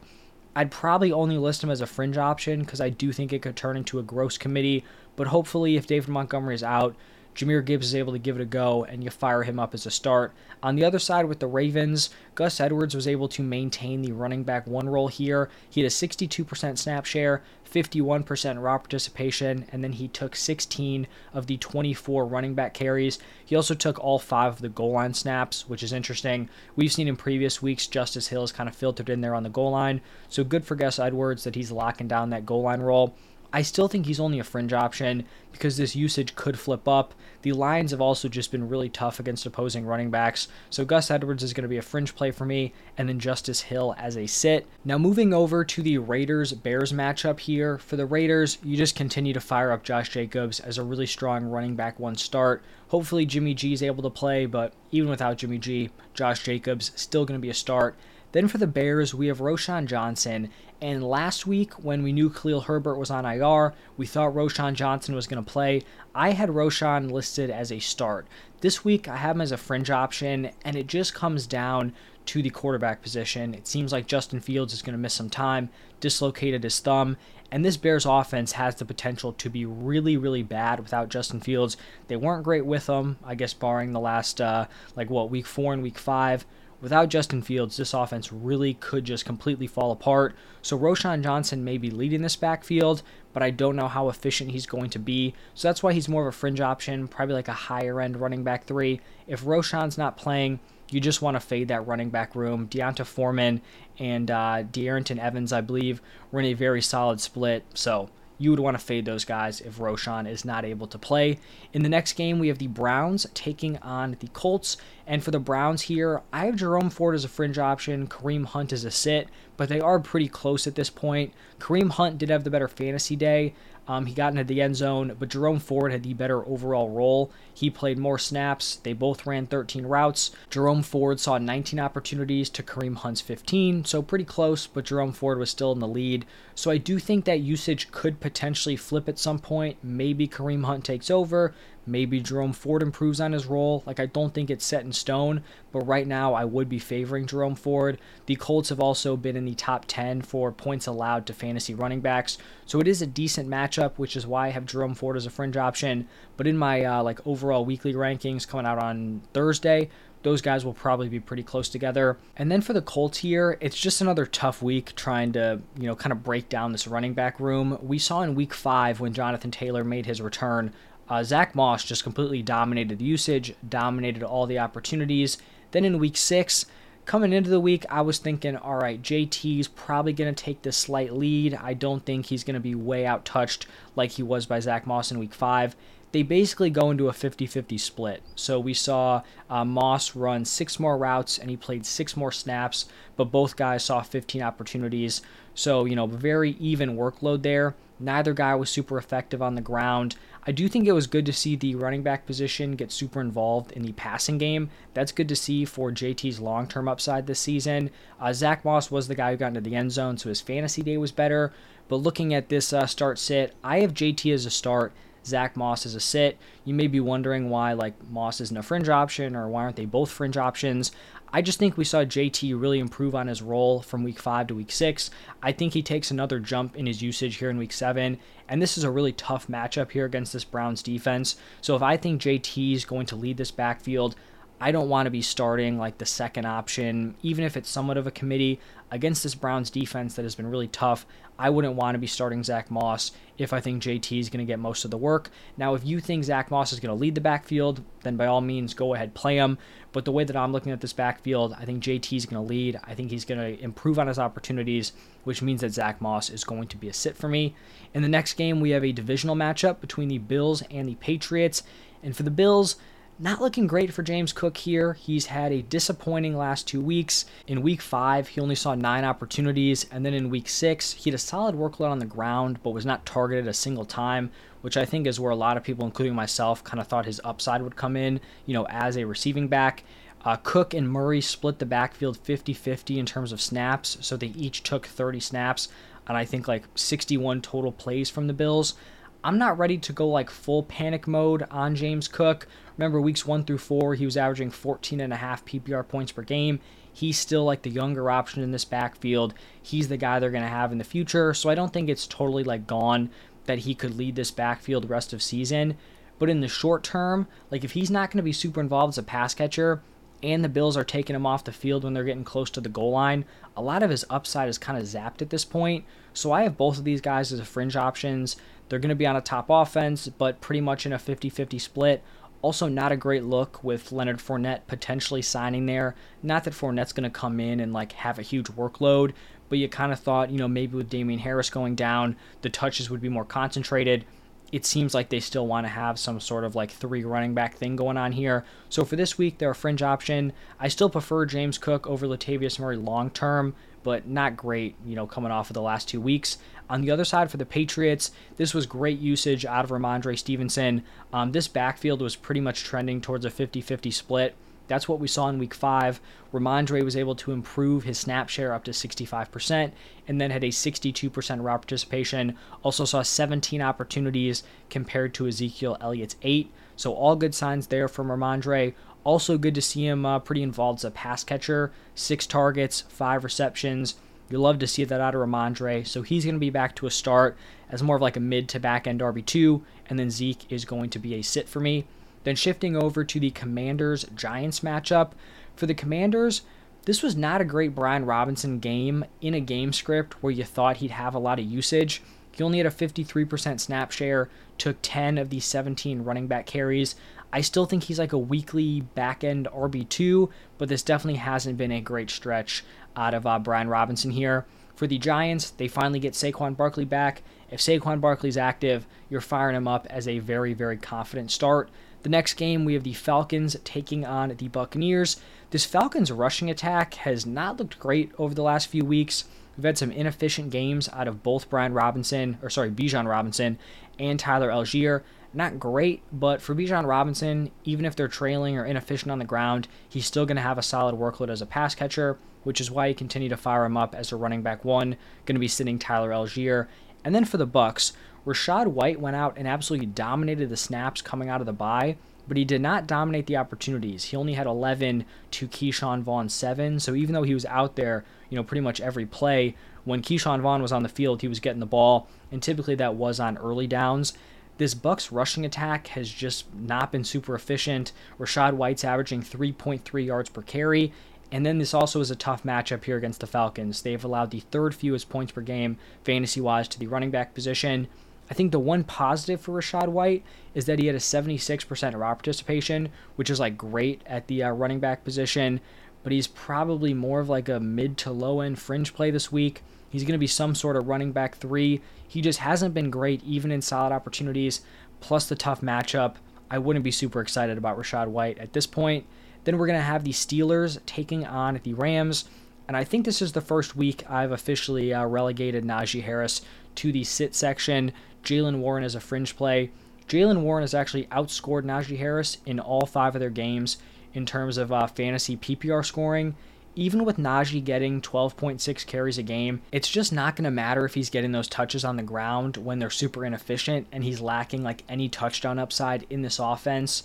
I'd 0.55 0.70
probably 0.70 1.12
only 1.12 1.39
list 1.39 1.62
him 1.62 1.70
as 1.70 1.81
a 1.81 1.86
fringe 1.86 2.19
option 2.19 2.61
because 2.61 2.81
I 2.81 2.91
do 2.91 3.12
think 3.12 3.33
it 3.33 3.42
could 3.42 3.56
turn 3.56 3.77
into 3.77 3.98
a 3.98 4.03
gross 4.03 4.36
committee. 4.36 4.84
But 5.17 5.28
hopefully, 5.28 5.77
if 5.77 5.86
David 5.86 6.09
Montgomery 6.09 6.55
is 6.55 6.62
out, 6.62 6.94
Jahmyr 7.34 7.64
Gibbs 7.64 7.86
is 7.86 7.94
able 7.94 8.12
to 8.12 8.19
give 8.19 8.36
it 8.36 8.42
a 8.42 8.47
go 8.47 8.84
and 8.84 9.03
you 9.03 9.10
fire 9.10 9.43
him 9.43 9.59
up 9.59 9.75
as 9.75 9.87
a 9.87 9.91
start. 9.91 10.32
On 10.62 10.76
the 10.76 10.84
other 10.84 10.98
side 10.98 11.26
with 11.26 11.41
the 11.41 11.47
Ravens, 11.47 12.10
Gus 12.34 12.60
Edwards 12.60 12.94
was 12.94 13.09
able 13.09 13.28
to 13.28 13.43
maintain 13.43 14.03
the 14.03 14.12
running 14.12 14.44
back 14.44 14.66
one 14.66 14.88
role 14.88 15.09
here. 15.09 15.48
He 15.69 15.81
had 15.81 15.88
a 15.88 15.91
62% 15.91 16.78
snap 16.78 17.04
share, 17.04 17.43
51% 17.72 18.62
raw 18.62 18.78
participation, 18.78 19.65
and 19.72 19.82
then 19.82 19.93
he 19.93 20.09
took 20.09 20.37
16 20.37 21.06
of 21.32 21.47
the 21.47 21.56
24 21.56 22.26
running 22.26 22.54
back 22.54 22.75
carries. 22.75 23.19
He 23.44 23.56
also 23.56 23.75
took 23.75 23.99
all 23.99 24.19
five 24.19 24.53
of 24.53 24.60
the 24.60 24.69
goal 24.69 24.93
line 24.93 25.14
snaps, 25.14 25.69
which 25.69 25.82
is 25.82 25.93
interesting. 25.93 26.50
We've 26.76 26.93
seen 26.93 27.09
in 27.09 27.16
previous 27.16 27.62
weeks 27.62 27.87
Justice 27.87 28.28
Hill 28.28 28.44
is 28.44 28.53
kind 28.53 28.69
of 28.69 28.76
filtered 28.76 29.09
in 29.09 29.22
there 29.22 29.34
on 29.34 29.43
the 29.43 29.49
goal 29.49 29.70
line, 29.70 30.00
so 30.28 30.44
good 30.44 30.64
for 30.64 30.75
Gus 30.76 30.99
Edwards 30.99 31.44
that 31.44 31.54
he's 31.54 31.72
locking 31.72 32.09
down 32.09 32.31
that 32.31 32.47
goal 32.47 32.62
line 32.62 32.81
role. 32.81 33.14
I 33.52 33.62
still 33.62 33.86
think 33.86 34.06
he's 34.06 34.20
only 34.20 34.38
a 34.38 34.44
fringe 34.44 34.72
option 34.72 35.26
because 35.52 35.76
this 35.76 35.94
usage 35.94 36.34
could 36.34 36.58
flip 36.58 36.88
up. 36.88 37.12
The 37.42 37.52
Lions 37.52 37.90
have 37.90 38.00
also 38.00 38.28
just 38.28 38.50
been 38.50 38.68
really 38.68 38.88
tough 38.88 39.20
against 39.20 39.44
opposing 39.44 39.84
running 39.84 40.10
backs, 40.10 40.48
so 40.70 40.84
Gus 40.86 41.10
Edwards 41.10 41.42
is 41.42 41.52
going 41.52 41.62
to 41.62 41.68
be 41.68 41.76
a 41.76 41.82
fringe 41.82 42.14
play 42.14 42.30
for 42.30 42.46
me, 42.46 42.72
and 42.96 43.08
then 43.08 43.18
Justice 43.18 43.62
Hill 43.62 43.94
as 43.98 44.16
a 44.16 44.26
sit. 44.26 44.66
Now, 44.84 44.96
moving 44.96 45.34
over 45.34 45.64
to 45.64 45.82
the 45.82 45.98
Raiders 45.98 46.52
Bears 46.54 46.92
matchup 46.92 47.40
here. 47.40 47.78
For 47.78 47.96
the 47.96 48.06
Raiders, 48.06 48.58
you 48.62 48.76
just 48.76 48.96
continue 48.96 49.34
to 49.34 49.40
fire 49.40 49.70
up 49.70 49.82
Josh 49.82 50.08
Jacobs 50.08 50.58
as 50.60 50.78
a 50.78 50.84
really 50.84 51.06
strong 51.06 51.44
running 51.44 51.76
back 51.76 52.00
one 52.00 52.16
start. 52.16 52.62
Hopefully, 52.88 53.26
Jimmy 53.26 53.54
G 53.54 53.72
is 53.72 53.82
able 53.82 54.02
to 54.02 54.10
play, 54.10 54.46
but 54.46 54.72
even 54.90 55.10
without 55.10 55.36
Jimmy 55.36 55.58
G, 55.58 55.90
Josh 56.14 56.42
Jacobs 56.42 56.92
still 56.94 57.26
going 57.26 57.38
to 57.38 57.42
be 57.42 57.50
a 57.50 57.54
start. 57.54 57.96
Then 58.32 58.48
for 58.48 58.59
the 58.59 58.66
Bears, 58.66 59.15
we 59.15 59.26
have 59.26 59.38
Roschon 59.38 59.87
Johnson. 59.87 60.50
And 60.81 61.04
last 61.04 61.47
week, 61.47 61.75
when 61.75 62.03
we 62.03 62.12
knew 62.12 62.31
Khalil 62.31 62.62
Herbert 62.62 62.97
was 62.97 63.10
on 63.10 63.26
IR, 63.26 63.75
we 63.97 64.06
thought 64.06 64.34
Roschon 64.34 64.72
Johnson 64.75 65.15
was 65.15 65.26
going 65.26 65.43
to 65.43 65.50
play. 65.50 65.82
I 66.15 66.31
had 66.31 66.48
Roschon 66.48 67.10
listed 67.10 67.50
as 67.50 67.70
a 67.70 67.78
start. 67.78 68.26
This 68.62 68.84
week, 68.84 69.06
I 69.06 69.19
have 69.19 69.37
him 69.37 69.43
as 69.43 69.53
a 69.53 69.56
fringe 69.56 69.91
option, 69.91 70.50
and 70.65 70.76
it 70.76 70.87
just 70.87 71.15
comes 71.15 71.47
down 71.47 71.93
to 72.25 72.43
the 72.43 72.50
quarterback 72.50 73.03
position. 73.03 73.54
It 73.54 73.66
seems 73.66 73.93
like 73.93 74.06
Justin 74.06 74.41
Fields 74.41 74.72
is 74.72 74.82
going 74.82 74.94
to 74.94 74.99
miss 74.99 75.14
some 75.14 75.31
time, 75.31 75.69
dislocated 76.00 76.62
his 76.62 76.78
thumb, 76.81 77.16
and 77.50 77.64
this 77.64 77.76
Bears 77.76 78.06
offense 78.06 78.53
has 78.53 78.76
the 78.76 78.84
potential 78.84 79.32
to 79.34 79.50
be 79.50 79.66
really, 79.66 80.16
really 80.16 80.43
bad 80.43 80.81
without 80.81 81.10
Justin 81.10 81.41
Fields. 81.41 81.76
They 82.09 82.16
weren't 82.16 82.44
great 82.44 82.64
with 82.64 82.88
him, 82.88 83.19
I 83.25 83.34
guess, 83.34 83.53
barring 83.53 83.93
the 83.93 84.00
last, 84.00 84.41
uh, 84.41 84.69
like, 84.97 85.10
what, 85.10 85.28
week 85.28 85.44
four 85.44 85.75
and 85.75 85.82
week 85.82 85.99
five 85.99 86.47
without 86.82 87.09
Justin 87.09 87.41
Fields, 87.41 87.78
this 87.78 87.94
offense 87.94 88.31
really 88.31 88.75
could 88.75 89.04
just 89.04 89.25
completely 89.25 89.66
fall 89.66 89.93
apart. 89.93 90.34
So 90.60 90.78
Roschon 90.78 91.22
Johnson 91.22 91.65
may 91.65 91.78
be 91.78 91.91
leading 91.91 92.20
this 92.20 92.37
backfield, 92.37 93.03
but 93.32 93.43
I 93.43 93.50
don't 93.50 93.76
know 93.76 93.88
how 93.88 94.09
efficient 94.09 94.50
he's 94.50 94.66
going 94.66 94.91
to 94.91 94.98
be. 94.98 95.32
So 95.54 95.69
that's 95.69 95.82
why 95.82 95.94
he's 95.94 96.09
more 96.09 96.22
of 96.22 96.34
a 96.34 96.37
fringe 96.37 96.60
option, 96.60 97.09
probably 97.09 97.37
like 97.37 97.48
a 97.48 97.53
higher 97.53 98.00
end 98.00 98.19
running 98.19 98.43
back 98.43 98.66
three. 98.66 99.00
If 99.26 99.44
Roschon's 99.44 99.97
not 99.97 100.19
playing, 100.19 100.60
you 100.91 101.00
just 101.00 101.22
want 101.22 101.37
to 101.37 101.41
fade 101.41 101.69
that 101.69 101.87
running 101.87 102.10
back 102.10 102.34
room. 102.34 102.66
D'Onta 102.66 103.06
Foreman 103.06 103.62
and 103.99 104.31
uh, 104.31 104.64
Darrynton 104.70 105.19
Evans, 105.19 105.53
I 105.53 105.60
believe, 105.62 106.03
were 106.31 106.41
in 106.41 106.47
a 106.47 106.54
very 106.54 106.82
solid 106.82 107.20
split. 107.20 107.64
So 107.75 108.10
you 108.42 108.50
would 108.50 108.58
want 108.58 108.76
to 108.76 108.84
fade 108.84 109.04
those 109.04 109.25
guys 109.25 109.60
if 109.60 109.78
Roschon 109.78 110.28
is 110.28 110.44
not 110.44 110.64
able 110.64 110.88
to 110.88 110.98
play. 110.98 111.38
In 111.72 111.84
the 111.84 111.88
next 111.88 112.14
game, 112.14 112.41
we 112.41 112.48
have 112.48 112.58
the 112.58 112.66
Browns 112.66 113.25
taking 113.34 113.78
on 113.78 114.16
the 114.19 114.26
Colts. 114.28 114.76
And 115.06 115.22
for 115.22 115.30
the 115.30 115.38
Browns 115.38 115.82
here, 115.82 116.22
I 116.32 116.47
have 116.47 116.56
Jerome 116.56 116.91
Ford 116.91 117.14
as 117.14 117.25
a 117.25 117.28
fringe 117.28 117.58
option, 117.58 118.08
Kareem 118.08 118.47
Hunt 118.47 118.72
as 118.72 118.84
a 118.84 118.91
sit, 118.91 119.28
but 119.56 119.69
they 119.69 119.81
are 119.81 120.00
pretty 120.00 120.28
close 120.28 120.66
at 120.66 120.75
this 120.75 120.91
point. 120.91 121.32
Kareem 121.60 121.91
Hunt 121.91 122.19
did 122.19 122.31
have 122.31 122.42
the 122.42 122.50
better 122.50 122.69
fantasy 122.69 123.14
day. 123.14 123.54
Um, 123.88 124.06
he 124.06 124.15
got 124.15 124.32
into 124.32 124.44
the 124.44 124.62
end 124.62 124.76
zone, 124.76 125.16
but 125.19 125.28
Jerome 125.28 125.59
Ford 125.59 125.91
had 125.91 126.04
the 126.04 126.15
better 126.15 126.47
overall 126.47 126.88
role. 126.91 127.32
He 127.53 127.69
played 127.69 127.98
more 127.98 128.19
snaps. 128.19 128.76
They 128.76 128.93
both 128.93 129.26
ran 129.26 129.47
13 129.47 129.87
routes. 129.87 130.31
Jerome 130.50 130.82
Ford 130.82 131.19
saw 131.19 131.38
19 131.38 131.81
opportunities 131.81 132.48
to 132.50 132.62
Kareem 132.62 132.97
Hunt's 132.97 133.20
15, 133.20 133.84
so 133.84 134.00
pretty 134.00 134.25
close, 134.25 134.66
but 134.66 134.84
Jerome 134.84 135.12
Ford 135.12 135.38
was 135.38 135.50
still 135.50 135.72
in 135.72 135.81
the 135.81 135.88
lead. 135.88 136.25
So 136.54 136.70
I 136.70 136.78
do 136.78 136.99
think 136.99 137.25
that 137.25 137.40
usage 137.40 137.90
could 137.90 138.20
potentially 138.20 138.76
flip 138.76 139.08
at 139.08 139.19
some 139.19 139.38
point. 139.38 139.79
Maybe 139.82 140.29
Kareem 140.29 140.64
Hunt 140.64 140.84
takes 140.84 141.11
over. 141.11 141.52
Maybe 141.87 142.20
Jerome 142.20 142.52
Ford 142.52 142.82
improves 142.82 143.20
on 143.20 143.32
his 143.32 143.46
role. 143.46 143.82
Like, 143.87 143.99
I 143.99 144.06
don't 144.06 144.32
think 144.32 144.50
it's 144.50 144.64
set 144.64 144.84
in 144.84 144.93
stone, 144.93 145.43
but 145.73 145.87
right 145.87 146.06
now 146.06 146.34
I 146.34 146.44
would 146.44 146.69
be 146.69 146.79
favoring 146.79 147.26
Jerome 147.26 147.55
Ford. 147.55 147.99
The 148.26 148.37
Colts 148.37 148.69
have 148.69 148.81
also 148.81 149.17
been 149.17 149.37
in 149.37 149.44
the 149.44 149.55
top 149.55 149.84
10 149.88 150.23
for 150.23 150.52
points 150.52 150.87
allowed 150.87 151.26
to 151.26 151.32
fantasy 151.32 151.75
running 151.75 152.00
backs, 152.00 152.38
so 152.67 152.81
it 152.81 152.88
is 152.88 153.02
a 153.02 153.06
decent 153.06 153.49
matchup, 153.49 153.93
which 153.96 154.17
is 154.17 154.26
why 154.26 154.46
I 154.46 154.50
have 154.50 154.67
Jerome 154.67 154.94
Ford 154.94 155.17
as 155.17 155.26
a 155.26 155.31
fringe 155.31 155.56
option. 155.56 156.08
But 156.37 156.46
in 156.46 156.56
my 156.56 156.84
uh, 156.84 157.02
like 157.02 157.26
overall 157.26 157.64
weekly 157.64 157.94
rankings 157.94 158.46
coming 158.46 158.67
out 158.67 158.79
on 158.79 159.23
Thursday, 159.32 159.90
those 160.23 160.40
guys 160.40 160.64
will 160.64 160.75
probably 160.75 161.08
be 161.08 161.20
pretty 161.20 161.43
close 161.43 161.69
together. 161.69 162.19
And 162.37 162.50
then 162.50 162.61
for 162.61 162.73
the 162.73 162.82
Colts 162.82 163.19
here, 163.19 163.58
it's 163.61 163.79
just 163.79 164.00
another 164.00 164.26
tough 164.26 164.62
week 164.62 164.94
trying 164.94 165.32
to, 165.32 165.61
you 165.76 165.87
know, 165.87 165.96
kind 165.96 166.12
of 166.12 166.23
break 166.23 166.49
down 166.49 166.73
this 166.73 166.87
running 166.87 167.14
back 167.14 167.40
room. 167.40 167.79
We 167.82 167.99
saw 167.99 168.23
in 168.23 168.34
week 168.34 168.55
five 168.55 169.00
when 169.00 169.12
Jonathan 169.12 169.50
Taylor 169.50 169.84
made 169.84 170.06
his 170.06 170.20
return 170.20 170.73
uh, 171.08 171.22
Zach 171.22 171.54
Moss 171.54 171.84
just 171.84 172.02
completely 172.02 172.43
dominated 172.43 172.99
the 172.99 173.04
usage, 173.04 173.54
dominated 173.69 174.22
all 174.22 174.46
the 174.46 174.58
opportunities. 174.58 175.38
Then 175.72 175.84
in 175.84 175.99
week 175.99 176.16
six, 176.16 176.66
coming 177.04 177.32
into 177.32 177.50
the 177.50 177.60
week, 177.60 177.84
I 177.90 178.00
was 178.02 178.19
thinking, 178.19 178.56
all 178.56 178.76
right, 178.76 179.02
JT's 179.02 179.69
probably 179.69 180.12
going 180.12 180.32
to 180.32 180.44
take 180.44 180.62
this 180.62 180.76
slight 180.76 181.12
lead. 181.12 181.54
I 181.54 181.75
don't 181.75 182.04
think 182.04 182.26
he's 182.26 182.44
going 182.44 182.54
to 182.54 182.60
be 182.60 182.75
way 182.75 183.04
out 183.04 183.25
touched 183.25 183.66
like 183.96 184.12
he 184.12 184.22
was 184.22 184.46
by 184.46 184.60
Zach 184.60 184.87
Moss 184.87 185.10
in 185.10 185.19
week 185.19 185.34
five. 185.34 185.75
They 186.12 186.22
basically 186.22 186.69
go 186.69 186.90
into 186.90 187.08
a 187.08 187.12
50 187.12 187.46
50 187.46 187.78
split. 187.78 188.22
So 188.34 188.60
we 188.60 188.75
saw 188.75 189.22
uh, 189.48 189.64
Moss 189.64 190.14
run 190.14 190.44
six 190.44 190.78
more 190.78 190.98
routes 190.98 191.38
and 191.38 191.48
he 191.48 191.56
played 191.56 191.87
six 191.87 192.16
more 192.16 192.31
snaps, 192.31 192.87
but 193.16 193.32
both 193.32 193.56
guys 193.56 193.84
saw 193.84 194.02
15 194.02 194.43
opportunities. 194.43 195.22
So, 195.55 195.87
you 195.87 195.96
know, 195.96 196.06
very 196.06 196.50
even 196.52 196.96
workload 196.96 197.43
there. 197.43 197.75
Neither 197.98 198.34
guy 198.34 198.55
was 198.56 198.69
super 198.69 198.98
effective 198.98 199.40
on 199.40 199.55
the 199.55 199.60
ground. 199.60 200.16
I 200.44 200.50
do 200.50 200.69
think 200.69 200.89
it 200.89 200.93
was 200.93 201.06
good 201.06 201.25
to 201.27 201.33
see 201.33 201.55
the 201.55 201.77
running 201.77 202.03
back 202.03 202.27
position 202.27 202.75
get 202.75 202.91
super 202.91 203.21
involved 203.21 203.71
in 203.73 203.83
the 203.83 203.93
passing 203.93 204.39
game. 204.39 204.71
That's 204.93 205.12
good 205.12 205.29
to 205.29 205.37
see 205.37 205.65
for 205.65 205.93
JT's 205.93 206.41
long 206.41 206.67
term 206.67 206.89
upside 206.89 207.27
this 207.27 207.39
season. 207.39 207.91
Uh, 208.21 208.33
Zach 208.33 208.65
Moss 208.65 208.91
was 208.91 209.06
the 209.06 209.15
guy 209.15 209.31
who 209.31 209.37
got 209.37 209.49
into 209.49 209.61
the 209.61 209.77
end 209.77 209.93
zone, 209.93 210.19
so 210.19 210.29
his 210.29 210.41
fantasy 210.41 210.83
day 210.83 210.97
was 210.97 211.12
better. 211.12 211.53
But 211.87 211.97
looking 211.97 212.35
at 212.35 212.49
this 212.49 212.73
uh, 212.73 212.87
start 212.87 213.21
sit, 213.21 213.55
I 213.62 213.81
have 213.81 213.94
JT 213.94 214.33
as 214.35 214.44
a 214.44 214.50
start. 214.50 214.93
Zach 215.24 215.56
Moss 215.56 215.86
as 215.86 215.94
a 215.94 216.00
sit. 216.00 216.38
You 216.64 216.74
may 216.74 216.86
be 216.86 217.00
wondering 217.00 217.50
why 217.50 217.72
like 217.72 217.94
Moss 218.10 218.40
isn't 218.40 218.56
a 218.56 218.62
fringe 218.62 218.88
option 218.88 219.36
or 219.36 219.48
why 219.48 219.62
aren't 219.62 219.76
they 219.76 219.84
both 219.84 220.10
fringe 220.10 220.36
options. 220.36 220.92
I 221.34 221.40
just 221.40 221.58
think 221.58 221.76
we 221.76 221.84
saw 221.84 222.04
JT 222.04 222.60
really 222.60 222.78
improve 222.78 223.14
on 223.14 223.26
his 223.26 223.40
role 223.40 223.80
from 223.80 224.04
week 224.04 224.19
five 224.19 224.48
to 224.48 224.54
week 224.54 224.70
six. 224.70 225.10
I 225.42 225.52
think 225.52 225.72
he 225.72 225.82
takes 225.82 226.10
another 226.10 226.38
jump 226.38 226.76
in 226.76 226.86
his 226.86 227.00
usage 227.00 227.36
here 227.36 227.48
in 227.48 227.56
week 227.56 227.72
seven. 227.72 228.19
And 228.48 228.60
this 228.60 228.76
is 228.76 228.84
a 228.84 228.90
really 228.90 229.12
tough 229.12 229.48
matchup 229.48 229.92
here 229.92 230.04
against 230.04 230.34
this 230.34 230.44
Browns 230.44 230.82
defense. 230.82 231.36
So 231.62 231.74
if 231.74 231.80
I 231.80 231.96
think 231.96 232.20
JT 232.20 232.74
is 232.74 232.84
going 232.84 233.06
to 233.06 233.16
lead 233.16 233.38
this 233.38 233.50
backfield, 233.50 234.14
I 234.60 234.70
don't 234.70 234.88
want 234.88 235.06
to 235.06 235.10
be 235.10 235.22
starting 235.22 235.78
like 235.78 235.98
the 235.98 236.06
second 236.06 236.44
option, 236.44 237.16
even 237.22 237.44
if 237.44 237.56
it's 237.56 237.69
somewhat 237.69 237.96
of 237.96 238.06
a 238.06 238.12
committee 238.12 238.60
against 238.93 239.23
this 239.23 239.35
Browns 239.35 239.71
defense 239.71 240.15
that 240.15 240.23
has 240.23 240.35
been 240.35 240.50
really 240.50 240.69
tough. 240.69 241.06
I 241.39 241.49
wouldn't 241.49 241.75
want 241.75 241.94
to 241.94 241.99
be 241.99 242.06
starting 242.06 242.44
Zach 242.44 242.71
Moss 242.71 243.11
if 243.39 243.53
I 243.55 243.61
think 243.61 243.83
JT 243.83 244.21
is 244.21 244.29
going 244.29 244.47
to 244.47 244.50
get 244.50 244.59
most 244.59 244.85
of 244.85 244.91
the 244.91 244.99
work. 244.99 245.31
Now, 245.56 245.75
if 245.75 245.85
you 245.85 245.99
think 245.99 246.25
Zach 246.25 246.50
Moss 246.50 246.75
is 246.75 246.79
going 246.79 246.94
to 246.94 247.00
lead 247.00 247.15
the 247.15 247.21
backfield, 247.23 247.83
then 248.03 248.17
by 248.17 248.27
all 248.27 248.43
means 248.43 248.75
go 248.75 248.94
ahead 248.94 249.15
play 249.15 249.37
him. 249.37 249.56
But 249.93 250.05
the 250.05 250.12
way 250.12 250.25
that 250.25 250.37
I'm 250.37 250.53
looking 250.53 250.73
at 250.73 250.83
this 250.83 250.93
backfield, 250.93 251.56
I 251.59 251.65
think 251.65 251.83
JT 251.83 252.17
is 252.17 252.27
going 252.27 252.43
to 252.43 252.49
lead. 252.49 252.79
I 252.85 252.94
think 252.94 253.11
he's 253.11 253.25
going 253.25 253.41
to 253.41 253.62
improve 253.62 253.99
on 253.99 254.09
his 254.09 254.19
opportunities, 254.19 254.93
which 255.25 255.41
means 255.41 255.62
that 255.62 255.73
Zach 255.73 256.03
Moss 256.03 256.29
is 256.29 256.44
going 256.44 256.69
to 256.69 256.77
be 256.77 256.89
a 256.89 256.93
sit 256.93 257.17
for 257.17 257.29
me. 257.29 257.56
In 257.94 258.03
the 258.03 258.09
next 258.09 258.35
game, 258.35 258.61
we 258.61 258.71
have 258.71 258.85
a 258.85 258.93
divisional 258.93 259.35
matchup 259.35 259.81
between 259.81 260.09
the 260.09 260.19
Bills 260.19 260.62
and 260.71 260.87
the 260.87 260.97
Patriots. 260.97 261.62
And 262.03 262.15
for 262.15 262.25
the 262.25 262.31
Bills, 262.31 262.77
not 263.19 263.41
looking 263.41 263.67
great 263.67 263.93
for 263.93 264.03
James 264.03 264.32
Cook 264.32 264.56
here. 264.56 264.94
He's 264.94 265.26
had 265.26 265.53
a 265.53 265.62
disappointing 265.62 266.37
last 266.37 266.67
two 266.67 266.81
weeks. 266.81 267.25
In 267.47 267.62
week 267.62 267.81
five, 267.81 268.29
he 268.29 268.41
only 268.41 268.55
saw 268.55 268.75
nine 268.75 269.05
opportunities, 269.05 269.87
and 269.91 270.05
then 270.05 270.14
in 270.14 270.31
week 270.31 270.49
six, 270.49 270.93
he 270.93 271.11
had 271.11 271.14
a 271.14 271.19
solid 271.19 271.55
workload 271.55 271.91
on 271.91 271.99
the 271.99 272.06
ground, 272.06 272.62
but 272.62 272.70
was 272.70 272.87
not 272.87 273.06
targeted 273.06 273.47
a 273.47 273.53
single 273.53 273.85
time, 273.85 274.31
which 274.62 274.76
I 274.76 274.85
think 274.85 275.06
is 275.06 275.20
where 275.20 275.31
a 275.31 275.37
lot 275.37 275.56
of 275.56 275.62
people, 275.62 275.85
including 275.85 276.14
myself, 276.14 276.64
kind 276.64 276.81
of 276.81 276.87
thought 276.87 277.06
his 277.06 277.20
upside 277.23 277.62
would 277.62 277.76
come 277.76 277.97
in, 277.97 278.20
you 278.47 278.55
know, 278.55 278.67
as 278.69 278.97
a 278.97 279.05
receiving 279.05 279.47
back. 279.47 279.85
Uh, 280.25 280.37
Cook 280.37 280.73
and 280.73 280.88
Murray 280.88 281.20
split 281.20 281.58
the 281.58 281.67
backfield 281.67 282.17
50 282.17 282.53
50 282.55 282.99
in 282.99 283.06
terms 283.06 283.32
of 283.32 283.41
snaps, 283.41 283.99
so 284.00 284.17
they 284.17 284.29
each 284.29 284.62
took 284.62 284.87
30 284.87 285.20
snaps, 285.20 285.69
and 286.06 286.17
I 286.17 286.25
think 286.25 286.49
like 286.49 286.65
61 286.75 287.43
total 287.43 287.73
plays 287.73 288.08
from 288.08 288.26
the 288.26 288.32
Bills. 288.32 288.75
I'm 289.24 289.38
not 289.38 289.58
ready 289.58 289.78
to 289.78 289.92
go 289.92 290.08
like 290.08 290.30
full 290.30 290.64
panic 290.64 291.06
mode 291.06 291.44
on 291.50 291.76
James 291.76 292.08
Cook. 292.08 292.46
Remember, 292.76 293.00
weeks 293.00 293.24
one 293.26 293.44
through 293.44 293.58
four, 293.58 293.94
he 293.94 294.04
was 294.04 294.16
averaging 294.16 294.50
14 294.50 295.00
and 295.00 295.12
a 295.12 295.16
half 295.16 295.44
PPR 295.44 295.86
points 295.86 296.12
per 296.12 296.22
game. 296.22 296.60
He's 296.92 297.19
still 297.19 297.44
like 297.44 297.62
the 297.62 297.70
younger 297.70 298.10
option 298.10 298.42
in 298.42 298.50
this 298.50 298.64
backfield. 298.64 299.34
He's 299.62 299.88
the 299.88 299.96
guy 299.96 300.19
they're 300.19 300.30
going 300.30 300.42
to 300.42 300.48
have 300.48 300.72
in 300.72 300.78
the 300.78 300.84
future. 300.84 301.32
So 301.34 301.48
I 301.48 301.54
don't 301.54 301.72
think 301.72 301.88
it's 301.88 302.06
totally 302.06 302.44
like 302.44 302.66
gone 302.66 303.10
that 303.46 303.60
he 303.60 303.74
could 303.74 303.96
lead 303.96 304.16
this 304.16 304.30
backfield 304.30 304.90
rest 304.90 305.12
of 305.12 305.22
season. 305.22 305.76
But 306.19 306.28
in 306.28 306.40
the 306.40 306.48
short 306.48 306.82
term, 306.82 307.28
like 307.50 307.64
if 307.64 307.72
he's 307.72 307.90
not 307.90 308.10
going 308.10 308.19
to 308.19 308.22
be 308.22 308.32
super 308.32 308.60
involved 308.60 308.94
as 308.94 308.98
a 308.98 309.02
pass 309.02 309.34
catcher, 309.34 309.82
and 310.22 310.44
the 310.44 310.48
Bills 310.48 310.76
are 310.76 310.84
taking 310.84 311.16
him 311.16 311.26
off 311.26 311.44
the 311.44 311.52
field 311.52 311.82
when 311.82 311.94
they're 311.94 312.04
getting 312.04 312.24
close 312.24 312.48
to 312.50 312.60
the 312.60 312.69
goal 312.69 312.92
line, 312.92 313.24
a 313.56 313.62
lot 313.62 313.82
of 313.82 313.90
his 313.90 314.04
upside 314.08 314.48
is 314.48 314.58
kind 314.58 314.78
of 314.78 314.84
zapped 314.84 315.20
at 315.20 315.30
this 315.30 315.44
point. 315.44 315.84
So 316.14 316.30
I 316.30 316.42
have 316.42 316.56
both 316.56 316.78
of 316.78 316.84
these 316.84 317.00
guys 317.00 317.32
as 317.32 317.40
a 317.40 317.44
fringe 317.44 317.74
options. 317.74 318.36
They're 318.72 318.78
going 318.78 318.88
to 318.88 318.94
be 318.94 319.06
on 319.06 319.16
a 319.16 319.20
top 319.20 319.50
offense, 319.50 320.08
but 320.08 320.40
pretty 320.40 320.62
much 320.62 320.86
in 320.86 320.94
a 320.94 320.98
50 320.98 321.28
50 321.28 321.58
split. 321.58 322.02
Also, 322.40 322.69
not 322.69 322.90
a 322.90 322.96
great 322.96 323.22
look 323.22 323.62
with 323.62 323.92
Leonard 323.92 324.16
Fournette 324.16 324.62
potentially 324.66 325.20
signing 325.20 325.66
there. 325.66 325.94
Not 326.22 326.44
that 326.44 326.54
Fournette's 326.54 326.94
going 326.94 327.04
to 327.04 327.10
come 327.10 327.38
in 327.38 327.60
and 327.60 327.74
like 327.74 327.92
have 327.92 328.19
a 328.19 328.22
huge 328.22 328.46
workload, 328.46 329.12
but 329.50 329.58
you 329.58 329.69
kind 329.69 329.92
of 329.92 330.00
thought, 330.00 330.30
you 330.30 330.38
know, 330.38 330.48
maybe 330.48 330.74
with 330.74 330.88
Damien 330.88 331.20
Harris 331.20 331.50
going 331.50 331.74
down, 331.74 332.16
the 332.40 332.48
touches 332.48 332.88
would 332.88 333.02
be 333.02 333.10
more 333.10 333.26
concentrated. 333.26 334.06
It 334.52 334.64
seems 334.64 334.94
like 334.94 335.10
they 335.10 335.20
still 335.20 335.46
want 335.46 335.66
to 335.66 335.70
have 335.70 335.98
some 335.98 336.19
sort 336.19 336.44
of 336.44 336.54
like 336.54 336.70
three 336.70 337.04
running 337.04 337.34
back 337.34 337.56
thing 337.56 337.76
going 337.76 337.98
on 337.98 338.12
here. 338.12 338.46
So 338.70 338.86
for 338.86 338.96
this 338.96 339.19
week, 339.19 339.36
they're 339.36 339.50
a 339.50 339.54
fringe 339.54 339.82
option. 339.82 340.32
I 340.58 340.69
still 340.69 340.88
prefer 340.88 341.26
James 341.26 341.58
Cook 341.58 341.86
over 341.86 342.06
Latavius 342.06 342.58
Murray 342.58 342.78
long 342.78 343.10
term, 343.10 343.54
but 343.82 344.06
not 344.06 344.36
great, 344.36 344.76
you 344.86 344.96
know, 344.96 345.06
coming 345.06 345.30
off 345.30 345.50
of 345.50 345.54
the 345.54 345.60
last 345.60 345.88
two 345.88 346.00
weeks. 346.00 346.38
On 346.72 346.80
the 346.80 346.90
other 346.90 347.04
side 347.04 347.30
for 347.30 347.36
the 347.36 347.44
Patriots, 347.44 348.12
this 348.38 348.54
was 348.54 348.64
great 348.64 348.98
usage 348.98 349.44
out 349.44 349.62
of 349.62 349.70
Rhamondre 349.70 350.19
Stevenson. 350.19 350.82
Um, 351.12 351.32
this 351.32 351.46
backfield 351.46 352.00
was 352.00 352.16
pretty 352.16 352.40
much 352.40 352.64
trending 352.64 353.02
towards 353.02 353.26
a 353.26 353.30
50 353.30 353.60
50 353.60 353.90
split. 353.90 354.34
That's 354.69 354.88
what 354.88 354.98
we 354.98 355.06
saw 355.06 355.28
in 355.28 355.38
week 355.38 355.52
five. 355.52 356.00
Rhamondre 356.32 356.82
was 356.82 356.96
able 356.96 357.14
to 357.16 357.32
improve 357.32 357.84
his 357.84 357.98
snap 357.98 358.30
share 358.30 358.54
up 358.54 358.64
to 358.64 358.70
65% 358.70 359.72
and 360.08 360.19
then 360.19 360.30
had 360.30 360.44
a 360.44 360.48
62% 360.48 361.42
route 361.42 361.60
participation. 361.60 362.38
Also 362.62 362.86
saw 362.86 363.02
17 363.02 363.60
opportunities 363.60 364.42
compared 364.70 365.12
to 365.12 365.28
Ezekiel 365.28 365.76
Elliott's 365.78 366.16
8. 366.22 366.50
So, 366.76 366.94
all 366.94 367.16
good 367.16 367.34
signs 367.34 367.66
there 367.66 367.86
from 367.86 368.08
Rhamondre. 368.08 368.72
Also, 369.04 369.36
good 369.36 369.54
to 369.56 369.60
see 369.60 369.86
him 369.86 370.06
uh, 370.06 370.20
pretty 370.20 370.42
involved 370.42 370.78
as 370.80 370.84
a 370.86 370.90
pass 370.90 371.22
catcher. 371.22 371.70
Six 371.94 372.26
targets, 372.26 372.80
five 372.88 373.24
receptions. 373.24 373.96
You 374.30 374.38
love 374.38 374.58
to 374.60 374.66
see 374.66 374.84
that 374.84 375.00
out 375.00 375.14
of 375.14 375.20
Rhamondre. 375.20 375.86
So 375.86 376.02
he's 376.02 376.24
going 376.24 376.36
to 376.36 376.40
be 376.40 376.50
back 376.50 376.74
to 376.76 376.86
a 376.86 376.90
start 376.90 377.36
as 377.70 377.82
more 377.82 377.96
of 377.96 378.02
like 378.02 378.16
a 378.16 378.20
mid 378.20 378.48
to 378.50 378.60
back 378.60 378.86
end 378.86 379.00
RB2. 379.00 379.62
And 379.88 379.98
then 379.98 380.10
Zeke 380.10 380.50
is 380.50 380.64
going 380.64 380.90
to 380.90 380.98
be 380.98 381.14
a 381.14 381.22
sit 381.22 381.48
for 381.48 381.60
me. 381.60 381.84
Then 382.24 382.36
shifting 382.36 382.76
over 382.76 383.04
to 383.04 383.20
the 383.20 383.30
Commanders 383.30 384.04
Giants 384.14 384.60
matchup. 384.60 385.12
For 385.56 385.66
the 385.66 385.74
Commanders, 385.74 386.42
this 386.84 387.02
was 387.02 387.16
not 387.16 387.40
a 387.40 387.44
great 387.44 387.74
Brian 387.74 388.06
Robinson 388.06 388.58
game 388.58 389.04
in 389.20 389.34
a 389.34 389.40
game 389.40 389.72
script 389.72 390.22
where 390.22 390.32
you 390.32 390.44
thought 390.44 390.78
he'd 390.78 390.92
have 390.92 391.14
a 391.14 391.19
lot 391.19 391.38
of 391.38 391.44
usage. 391.44 392.02
He 392.32 392.42
only 392.42 392.58
had 392.58 392.66
a 392.66 392.70
53% 392.70 393.60
snap 393.60 393.93
share, 393.93 394.31
took 394.56 394.79
10 394.82 395.19
of 395.19 395.31
the 395.31 395.41
17 395.41 396.02
running 396.02 396.26
back 396.26 396.46
carries. 396.46 396.94
I 397.32 397.41
still 397.41 397.67
think 397.67 397.84
he's 397.84 397.98
like 397.98 398.12
a 398.12 398.19
weekly 398.19 398.81
back 398.81 399.22
end 399.22 399.48
RB2, 399.55 400.31
but 400.58 400.69
this 400.69 400.82
definitely 400.82 401.20
hasn't 401.20 401.56
been 401.56 401.72
a 401.72 401.81
great 401.81 402.10
stretch 402.10 402.64
out 402.96 403.15
of 403.15 403.27
uh, 403.27 403.39
Brian 403.39 403.69
Robinson 403.69 404.11
here. 404.11 404.46
For 404.75 404.87
the 404.87 404.99
Giants, 404.99 405.51
they 405.51 405.69
finally 405.69 406.01
get 406.01 406.15
Saquon 406.15 406.56
Barkley 406.56 406.84
back. 406.84 407.22
If 407.51 407.61
Saquon 407.61 408.01
Barkley's 408.01 408.37
active, 408.37 408.87
you're 409.11 409.20
firing 409.20 409.55
him 409.55 409.69
up 409.69 409.87
as 409.91 410.08
a 410.08 410.19
very, 410.19 410.55
very 410.55 410.77
confident 410.77 411.31
start. 411.31 411.70
The 412.03 412.08
next 412.08 412.34
game, 412.34 412.65
we 412.65 412.75
have 412.75 412.82
the 412.82 412.94
Falcons 412.94 413.56
taking 413.63 414.05
on 414.05 414.34
the 414.37 414.49
Buccaneers. 414.49 415.20
This 415.51 415.65
Falcons 415.65 416.11
rushing 416.11 416.51
attack 416.51 416.94
has 416.94 417.25
not 417.27 417.58
looked 417.58 417.79
great 417.79 418.11
over 418.19 418.34
the 418.34 418.43
last 418.43 418.67
few 418.67 418.84
weeks. 418.84 419.25
We've 419.56 419.65
had 419.65 419.79
some 419.79 419.93
inefficient 419.93 420.51
games 420.51 420.89
out 420.93 421.06
of 421.06 421.22
both 421.22 421.49
Brian 421.49 421.75
Robinson, 421.75 422.39
or 422.43 422.51
sorry, 422.51 422.70
Bijan 422.70 423.06
Robinson, 423.06 423.58
and 423.99 424.19
Tyler 424.19 424.49
Allgeier. 424.49 425.03
Not 425.34 425.61
great, 425.61 426.03
but 426.13 426.43
for 426.43 426.55
Bijan 426.55 426.87
Robinson, 426.87 427.51
even 427.65 427.84
if 427.84 427.94
they're 427.94 428.08
trailing 428.08 428.56
or 428.56 428.65
inefficient 428.65 429.13
on 429.13 429.19
the 429.19 429.25
ground, 429.25 429.69
he's 429.89 430.06
still 430.06 430.27
going 430.27 430.37
to 430.37 430.43
have 430.43 430.58
a 430.58 430.63
solid 430.63 430.96
workload 430.96 431.31
as 431.31 431.41
a 431.41 431.46
pass 431.46 431.75
catcher 431.75 432.19
which 432.43 432.61
is 432.61 432.70
why 432.70 432.87
you 432.87 432.94
continue 432.94 433.29
to 433.29 433.37
fire 433.37 433.65
him 433.65 433.77
up 433.77 433.94
as 433.94 434.13
a 434.13 434.17
running 434.17 434.43
back 434.43 434.65
one. 434.65 434.96
Going 435.25 435.37
to 435.37 435.41
be 435.41 435.49
sitting 435.49 435.79
Tyler 435.79 436.11
Allgeier. 436.11 436.67
And 437.05 437.15
then 437.15 437.25
for 437.25 437.37
the 437.37 437.46
Bucks, 437.46 437.93
Rachaad 438.27 438.69
White 438.69 439.01
went 439.01 439.17
out 439.17 439.37
and 439.37 439.49
absolutely 439.49 439.87
dominated 439.87 440.49
the 440.49 440.56
snaps 440.56 441.03
coming 441.03 441.29
out 441.29 441.41
of 441.41 441.46
the 441.46 441.53
bye, 441.53 441.96
but 442.29 442.37
he 442.37 442.44
did 442.44 442.61
not 442.61 442.87
dominate 442.87 443.27
the 443.27 443.37
opportunities. 443.37 444.05
He 444.05 444.17
only 444.17 444.34
had 444.34 444.46
11 444.46 445.05
to 445.32 445.49
Ke'Shawn 445.49 446.03
Vaughn 446.03 446.29
7. 446.29 446.79
So 446.79 446.94
even 446.94 447.15
though 447.15 447.25
he 447.25 447.34
was 447.34 447.46
out 447.46 447.75
there, 447.75 448.05
you 448.31 448.37
know, 448.37 448.44
pretty 448.44 448.61
much 448.61 448.81
every 448.81 449.06
play, 449.06 449.56
when 449.84 450.03
Ke'Shawn 450.03 450.41
Vaughn 450.41 450.63
was 450.63 450.72
on 450.72 450.84
the 450.84 450.89
field, 450.89 451.22
he 451.22 451.29
was 451.29 451.41
getting 451.41 451.61
the 451.61 451.67
ball, 451.67 452.08
and 452.31 452.41
typically 452.41 452.77
that 452.77 452.94
was 452.94 453.19
on 453.19 453.37
early 453.39 453.67
downs. 453.67 454.13
This 454.58 454.75
Bucks 454.75 455.11
rushing 455.11 455.44
attack 455.44 455.89
has 455.89 456.08
just 456.08 456.53
not 456.55 456.93
been 456.93 457.03
super 457.03 457.34
efficient. 457.34 457.91
Rachaad 458.20 458.53
White's 458.53 458.84
averaging 458.84 459.22
3.3 459.22 460.06
yards 460.06 460.31
per 460.31 460.43
carry, 460.43 460.93
and 461.32 461.46
then 461.46 461.56
this 461.56 461.72
also 461.72 462.01
is 462.01 462.10
a 462.10 462.17
tough 462.17 462.44
matchup 462.44 462.84
here 462.84 462.98
against 462.98 463.20
the 463.20 463.27
Falcons. 463.27 463.81
They've 463.81 464.05
allowed 464.05 464.31
the 464.31 464.41
third 464.41 464.74
fewest 464.74 465.08
points 465.08 465.32
per 465.32 465.41
game, 465.41 465.79
fantasy 466.05 466.43
wise, 466.43 466.69
to 466.69 466.79
the 466.79 466.86
running 466.86 467.10
back 467.10 467.32
position. 467.32 467.89
I 468.31 468.34
think 468.34 468.53
the 468.53 468.58
one 468.58 468.84
positive 468.84 469.41
for 469.41 469.53
Rachaad 469.53 469.89
White 469.89 470.24
is 470.55 470.67
that 470.67 470.79
he 470.79 470.86
had 470.86 470.94
a 470.94 470.98
76% 470.98 471.94
route 471.94 472.19
participation, 472.19 472.91
which 473.17 473.31
is 473.31 473.41
like 473.41 473.56
great 473.56 474.03
at 474.05 474.27
the 474.27 474.43
uh, 474.43 474.51
running 474.51 474.79
back 474.79 475.05
position. 475.05 475.60
but 476.03 476.12
he's 476.12 476.27
probably 476.27 476.93
more 476.93 477.20
of 477.20 477.29
like 477.31 477.48
a 477.48 477.60
mid 477.60 477.96
to 477.96 478.10
low 478.10 478.41
end 478.41 478.58
fringe 478.58 478.93
play 478.93 479.10
this 479.10 479.32
week. 479.32 479.62
He's 479.89 480.03
going 480.03 480.12
to 480.12 480.19
be 480.19 480.27
some 480.27 480.55
sort 480.55 480.77
of 480.77 480.89
running 480.89 481.12
back 481.12 481.36
three. 481.36 481.81
He 482.06 482.20
just 482.20 482.41
hasn't 482.41 482.74
been 482.74 482.91
great, 482.91 483.22
even 483.24 483.51
in 483.51 483.62
solid 483.62 483.93
opportunities, 483.93 484.60
plus 485.01 485.27
the 485.27 485.36
tough 485.36 485.62
matchup. 485.62 486.17
I 486.51 486.58
wouldn't 486.58 486.84
be 486.84 486.91
super 486.91 487.20
excited 487.20 487.56
about 487.56 487.79
Rachaad 487.79 488.08
White 488.08 488.39
at 488.39 488.53
this 488.53 488.67
point. 488.67 489.06
Then 489.44 489.58
we're 489.58 489.67
going 489.67 489.79
to 489.79 489.84
have 489.84 490.05
the 490.05 490.13
Steelers 490.13 490.79
taking 490.87 491.27
on 491.27 491.61
the 491.63 491.75
Rams. 491.75 492.27
And 492.69 492.77
I 492.77 492.84
think 492.84 493.05
this 493.05 493.20
is 493.20 493.32
the 493.32 493.41
first 493.41 493.77
week 493.77 494.08
I've 494.08 494.32
officially 494.32 494.94
uh, 494.94 495.05
relegated 495.06 495.65
Najee 495.65 496.05
Harris 496.05 496.43
to 496.77 496.93
the 496.93 497.05
sit 497.05 497.34
section. 497.34 497.93
Jaylen 498.25 498.58
Warren 498.58 498.84
is 498.84 498.94
a 498.94 499.01
fringe 499.01 499.37
play. 499.37 499.70
Jaylen 500.08 500.43
Warren 500.43 500.63
has 500.63 500.75
actually 500.75 501.06
outscored 501.06 501.65
Najee 501.65 501.99
Harris 501.99 502.39
in 502.46 502.61
all 502.61 502.87
five 502.87 503.15
of 503.15 503.20
their 503.20 503.31
games 503.31 503.79
in 504.15 504.27
terms 504.27 504.58
of 504.58 504.72
uh, 504.72 504.87
fantasy 504.87 505.37
PPR 505.37 505.84
scoring. 505.84 506.34
Even 506.75 507.05
with 507.05 507.19
Najee 507.19 507.63
getting 507.63 508.01
12.6 508.01 508.87
carries 508.87 509.19
a 509.19 509.22
game, 509.22 509.61
it's 509.72 509.91
just 509.91 510.13
not 510.13 510.37
going 510.37 510.44
to 510.44 510.51
matter 510.51 510.87
if 510.87 510.94
he's 510.94 511.11
getting 511.11 511.32
those 511.32 511.49
touches 511.49 511.84
on 511.84 511.96
the 511.96 512.03
ground 512.03 512.57
when 512.57 512.79
they're 512.79 512.88
super 512.88 513.27
inefficient 513.27 513.87
and 513.92 514.03
he's 514.05 514.20
lacking 514.20 514.62
like 514.62 514.83
any 514.88 515.09
touchdown 515.09 515.59
upside 515.59 516.07
in 516.09 516.22
this 516.22 516.38
offense 516.38 517.03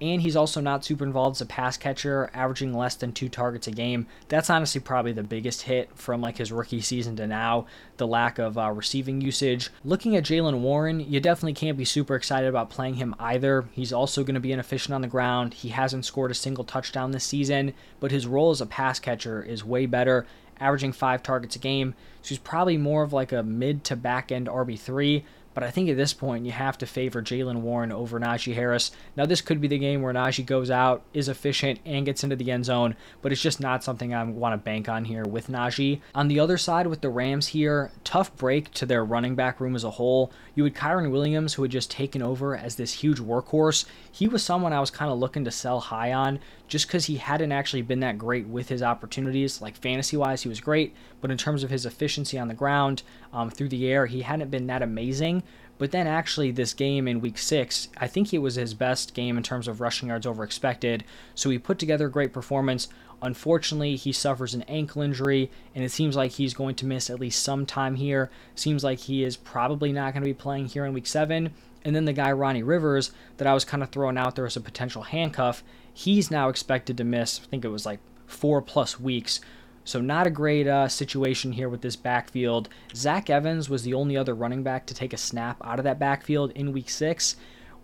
and 0.00 0.20
he's 0.20 0.36
also 0.36 0.60
not 0.60 0.84
super 0.84 1.04
involved 1.04 1.36
as 1.36 1.40
a 1.40 1.46
pass 1.46 1.76
catcher, 1.76 2.30
averaging 2.34 2.74
less 2.74 2.94
than 2.96 3.12
two 3.12 3.28
targets 3.28 3.66
a 3.66 3.70
game. 3.70 4.06
That's 4.28 4.50
honestly 4.50 4.80
probably 4.80 5.12
the 5.12 5.22
biggest 5.22 5.62
hit 5.62 5.90
from 5.94 6.20
like 6.20 6.36
his 6.36 6.52
rookie 6.52 6.82
season 6.82 7.16
to 7.16 7.26
now, 7.26 7.66
the 7.96 8.06
lack 8.06 8.38
of 8.38 8.58
uh, 8.58 8.70
receiving 8.72 9.22
usage. 9.22 9.70
Looking 9.84 10.14
at 10.14 10.24
Jaylen 10.24 10.60
Warren, 10.60 11.00
you 11.00 11.18
definitely 11.20 11.54
can't 11.54 11.78
be 11.78 11.84
super 11.86 12.14
excited 12.14 12.48
about 12.48 12.68
playing 12.68 12.94
him 12.94 13.14
either. 13.18 13.68
He's 13.72 13.92
also 13.92 14.22
going 14.22 14.34
to 14.34 14.40
be 14.40 14.52
inefficient 14.52 14.94
on 14.94 15.00
the 15.00 15.08
ground. 15.08 15.54
He 15.54 15.70
hasn't 15.70 16.04
scored 16.04 16.30
a 16.30 16.34
single 16.34 16.64
touchdown 16.64 17.12
this 17.12 17.24
season, 17.24 17.72
but 17.98 18.10
his 18.10 18.26
role 18.26 18.50
as 18.50 18.60
a 18.60 18.66
pass 18.66 18.98
catcher 18.98 19.42
is 19.42 19.64
way 19.64 19.86
better, 19.86 20.26
averaging 20.60 20.92
five 20.92 21.22
targets 21.22 21.56
a 21.56 21.58
game. 21.58 21.94
So 22.20 22.30
he's 22.30 22.38
probably 22.38 22.76
more 22.76 23.02
of 23.02 23.14
like 23.14 23.32
a 23.32 23.42
mid 23.42 23.82
to 23.84 23.96
back 23.96 24.30
end 24.30 24.46
RB3 24.46 25.22
but 25.56 25.64
I 25.64 25.70
think 25.70 25.88
at 25.88 25.96
this 25.96 26.12
point, 26.12 26.44
you 26.44 26.52
have 26.52 26.76
to 26.76 26.86
favor 26.86 27.22
Jaylen 27.22 27.62
Warren 27.62 27.90
over 27.90 28.20
Najee 28.20 28.52
Harris. 28.52 28.92
Now, 29.16 29.24
this 29.24 29.40
could 29.40 29.58
be 29.58 29.68
the 29.68 29.78
game 29.78 30.02
where 30.02 30.12
Najee 30.12 30.44
goes 30.44 30.70
out, 30.70 31.02
is 31.14 31.30
efficient, 31.30 31.80
and 31.86 32.04
gets 32.04 32.22
into 32.22 32.36
the 32.36 32.50
end 32.50 32.66
zone, 32.66 32.94
but 33.22 33.32
it's 33.32 33.40
just 33.40 33.58
not 33.58 33.82
something 33.82 34.12
I 34.12 34.22
want 34.22 34.52
to 34.52 34.62
bank 34.62 34.86
on 34.86 35.06
here 35.06 35.24
with 35.24 35.48
Najee. 35.48 36.02
On 36.14 36.28
the 36.28 36.40
other 36.40 36.58
side, 36.58 36.88
with 36.88 37.00
the 37.00 37.08
Rams 37.08 37.46
here, 37.46 37.90
tough 38.04 38.36
break 38.36 38.70
to 38.72 38.84
their 38.84 39.02
running 39.02 39.34
back 39.34 39.58
room 39.58 39.74
as 39.74 39.82
a 39.82 39.92
whole. 39.92 40.30
You 40.54 40.64
had 40.64 40.74
Kyren 40.74 41.10
Williams, 41.10 41.54
who 41.54 41.62
had 41.62 41.72
just 41.72 41.90
taken 41.90 42.20
over 42.20 42.54
as 42.54 42.76
this 42.76 42.92
huge 42.92 43.20
workhorse. 43.20 43.86
He 44.12 44.28
was 44.28 44.42
someone 44.42 44.74
I 44.74 44.80
was 44.80 44.90
kind 44.90 45.10
of 45.10 45.18
looking 45.18 45.46
to 45.46 45.50
sell 45.50 45.80
high 45.80 46.12
on 46.12 46.38
just 46.68 46.86
because 46.86 47.06
he 47.06 47.16
hadn't 47.16 47.52
actually 47.52 47.82
been 47.82 48.00
that 48.00 48.18
great 48.18 48.46
with 48.46 48.68
his 48.68 48.82
opportunities. 48.82 49.60
Like 49.60 49.76
fantasy 49.76 50.16
wise, 50.16 50.42
he 50.42 50.48
was 50.48 50.60
great, 50.60 50.94
but 51.20 51.30
in 51.30 51.38
terms 51.38 51.62
of 51.62 51.70
his 51.70 51.86
efficiency 51.86 52.38
on 52.38 52.48
the 52.48 52.54
ground, 52.54 53.02
um, 53.32 53.50
through 53.50 53.68
the 53.68 53.86
air, 53.88 54.06
he 54.06 54.22
hadn't 54.22 54.50
been 54.50 54.66
that 54.66 54.82
amazing. 54.82 55.42
But 55.78 55.90
then 55.90 56.06
actually, 56.06 56.50
this 56.50 56.72
game 56.72 57.06
in 57.06 57.20
week 57.20 57.36
six, 57.36 57.88
I 57.98 58.06
think 58.06 58.32
it 58.32 58.38
was 58.38 58.54
his 58.54 58.72
best 58.72 59.12
game 59.14 59.36
in 59.36 59.42
terms 59.42 59.68
of 59.68 59.80
rushing 59.80 60.08
yards 60.08 60.26
over 60.26 60.42
expected. 60.42 61.04
So 61.34 61.50
he 61.50 61.58
put 61.58 61.78
together 61.78 62.06
a 62.06 62.10
great 62.10 62.32
performance. 62.32 62.88
Unfortunately, 63.22 63.96
he 63.96 64.12
suffers 64.12 64.54
an 64.54 64.62
ankle 64.62 65.02
injury, 65.02 65.50
and 65.74 65.84
it 65.84 65.90
seems 65.90 66.16
like 66.16 66.32
he's 66.32 66.54
going 66.54 66.74
to 66.76 66.86
miss 66.86 67.10
at 67.10 67.20
least 67.20 67.42
some 67.42 67.66
time 67.66 67.96
here. 67.96 68.30
Seems 68.54 68.84
like 68.84 69.00
he 69.00 69.22
is 69.22 69.36
probably 69.36 69.92
not 69.92 70.12
going 70.12 70.22
to 70.22 70.28
be 70.28 70.34
playing 70.34 70.66
here 70.66 70.84
in 70.84 70.94
week 70.94 71.06
seven. 71.06 71.52
And 71.84 71.94
then 71.94 72.04
the 72.04 72.12
guy, 72.12 72.32
Ronnie 72.32 72.62
Rivers, 72.62 73.12
that 73.36 73.46
I 73.46 73.54
was 73.54 73.64
kind 73.64 73.82
of 73.82 73.90
throwing 73.90 74.18
out 74.18 74.34
there 74.34 74.46
as 74.46 74.56
a 74.56 74.60
potential 74.60 75.02
handcuff, 75.02 75.62
he's 75.96 76.30
now 76.30 76.50
expected 76.50 76.98
to 76.98 77.04
miss, 77.04 77.40
I 77.42 77.46
think 77.46 77.64
it 77.64 77.68
was 77.68 77.86
like 77.86 78.00
four 78.26 78.60
plus 78.60 79.00
weeks. 79.00 79.40
So, 79.82 80.00
not 80.00 80.26
a 80.26 80.30
great 80.30 80.66
uh, 80.66 80.88
situation 80.88 81.52
here 81.52 81.70
with 81.70 81.80
this 81.80 81.96
backfield. 81.96 82.68
Zach 82.94 83.30
Evans 83.30 83.70
was 83.70 83.82
the 83.82 83.94
only 83.94 84.16
other 84.16 84.34
running 84.34 84.62
back 84.62 84.84
to 84.86 84.94
take 84.94 85.14
a 85.14 85.16
snap 85.16 85.56
out 85.64 85.78
of 85.78 85.84
that 85.84 85.98
backfield 85.98 86.50
in 86.52 86.72
week 86.72 86.90
six. 86.90 87.36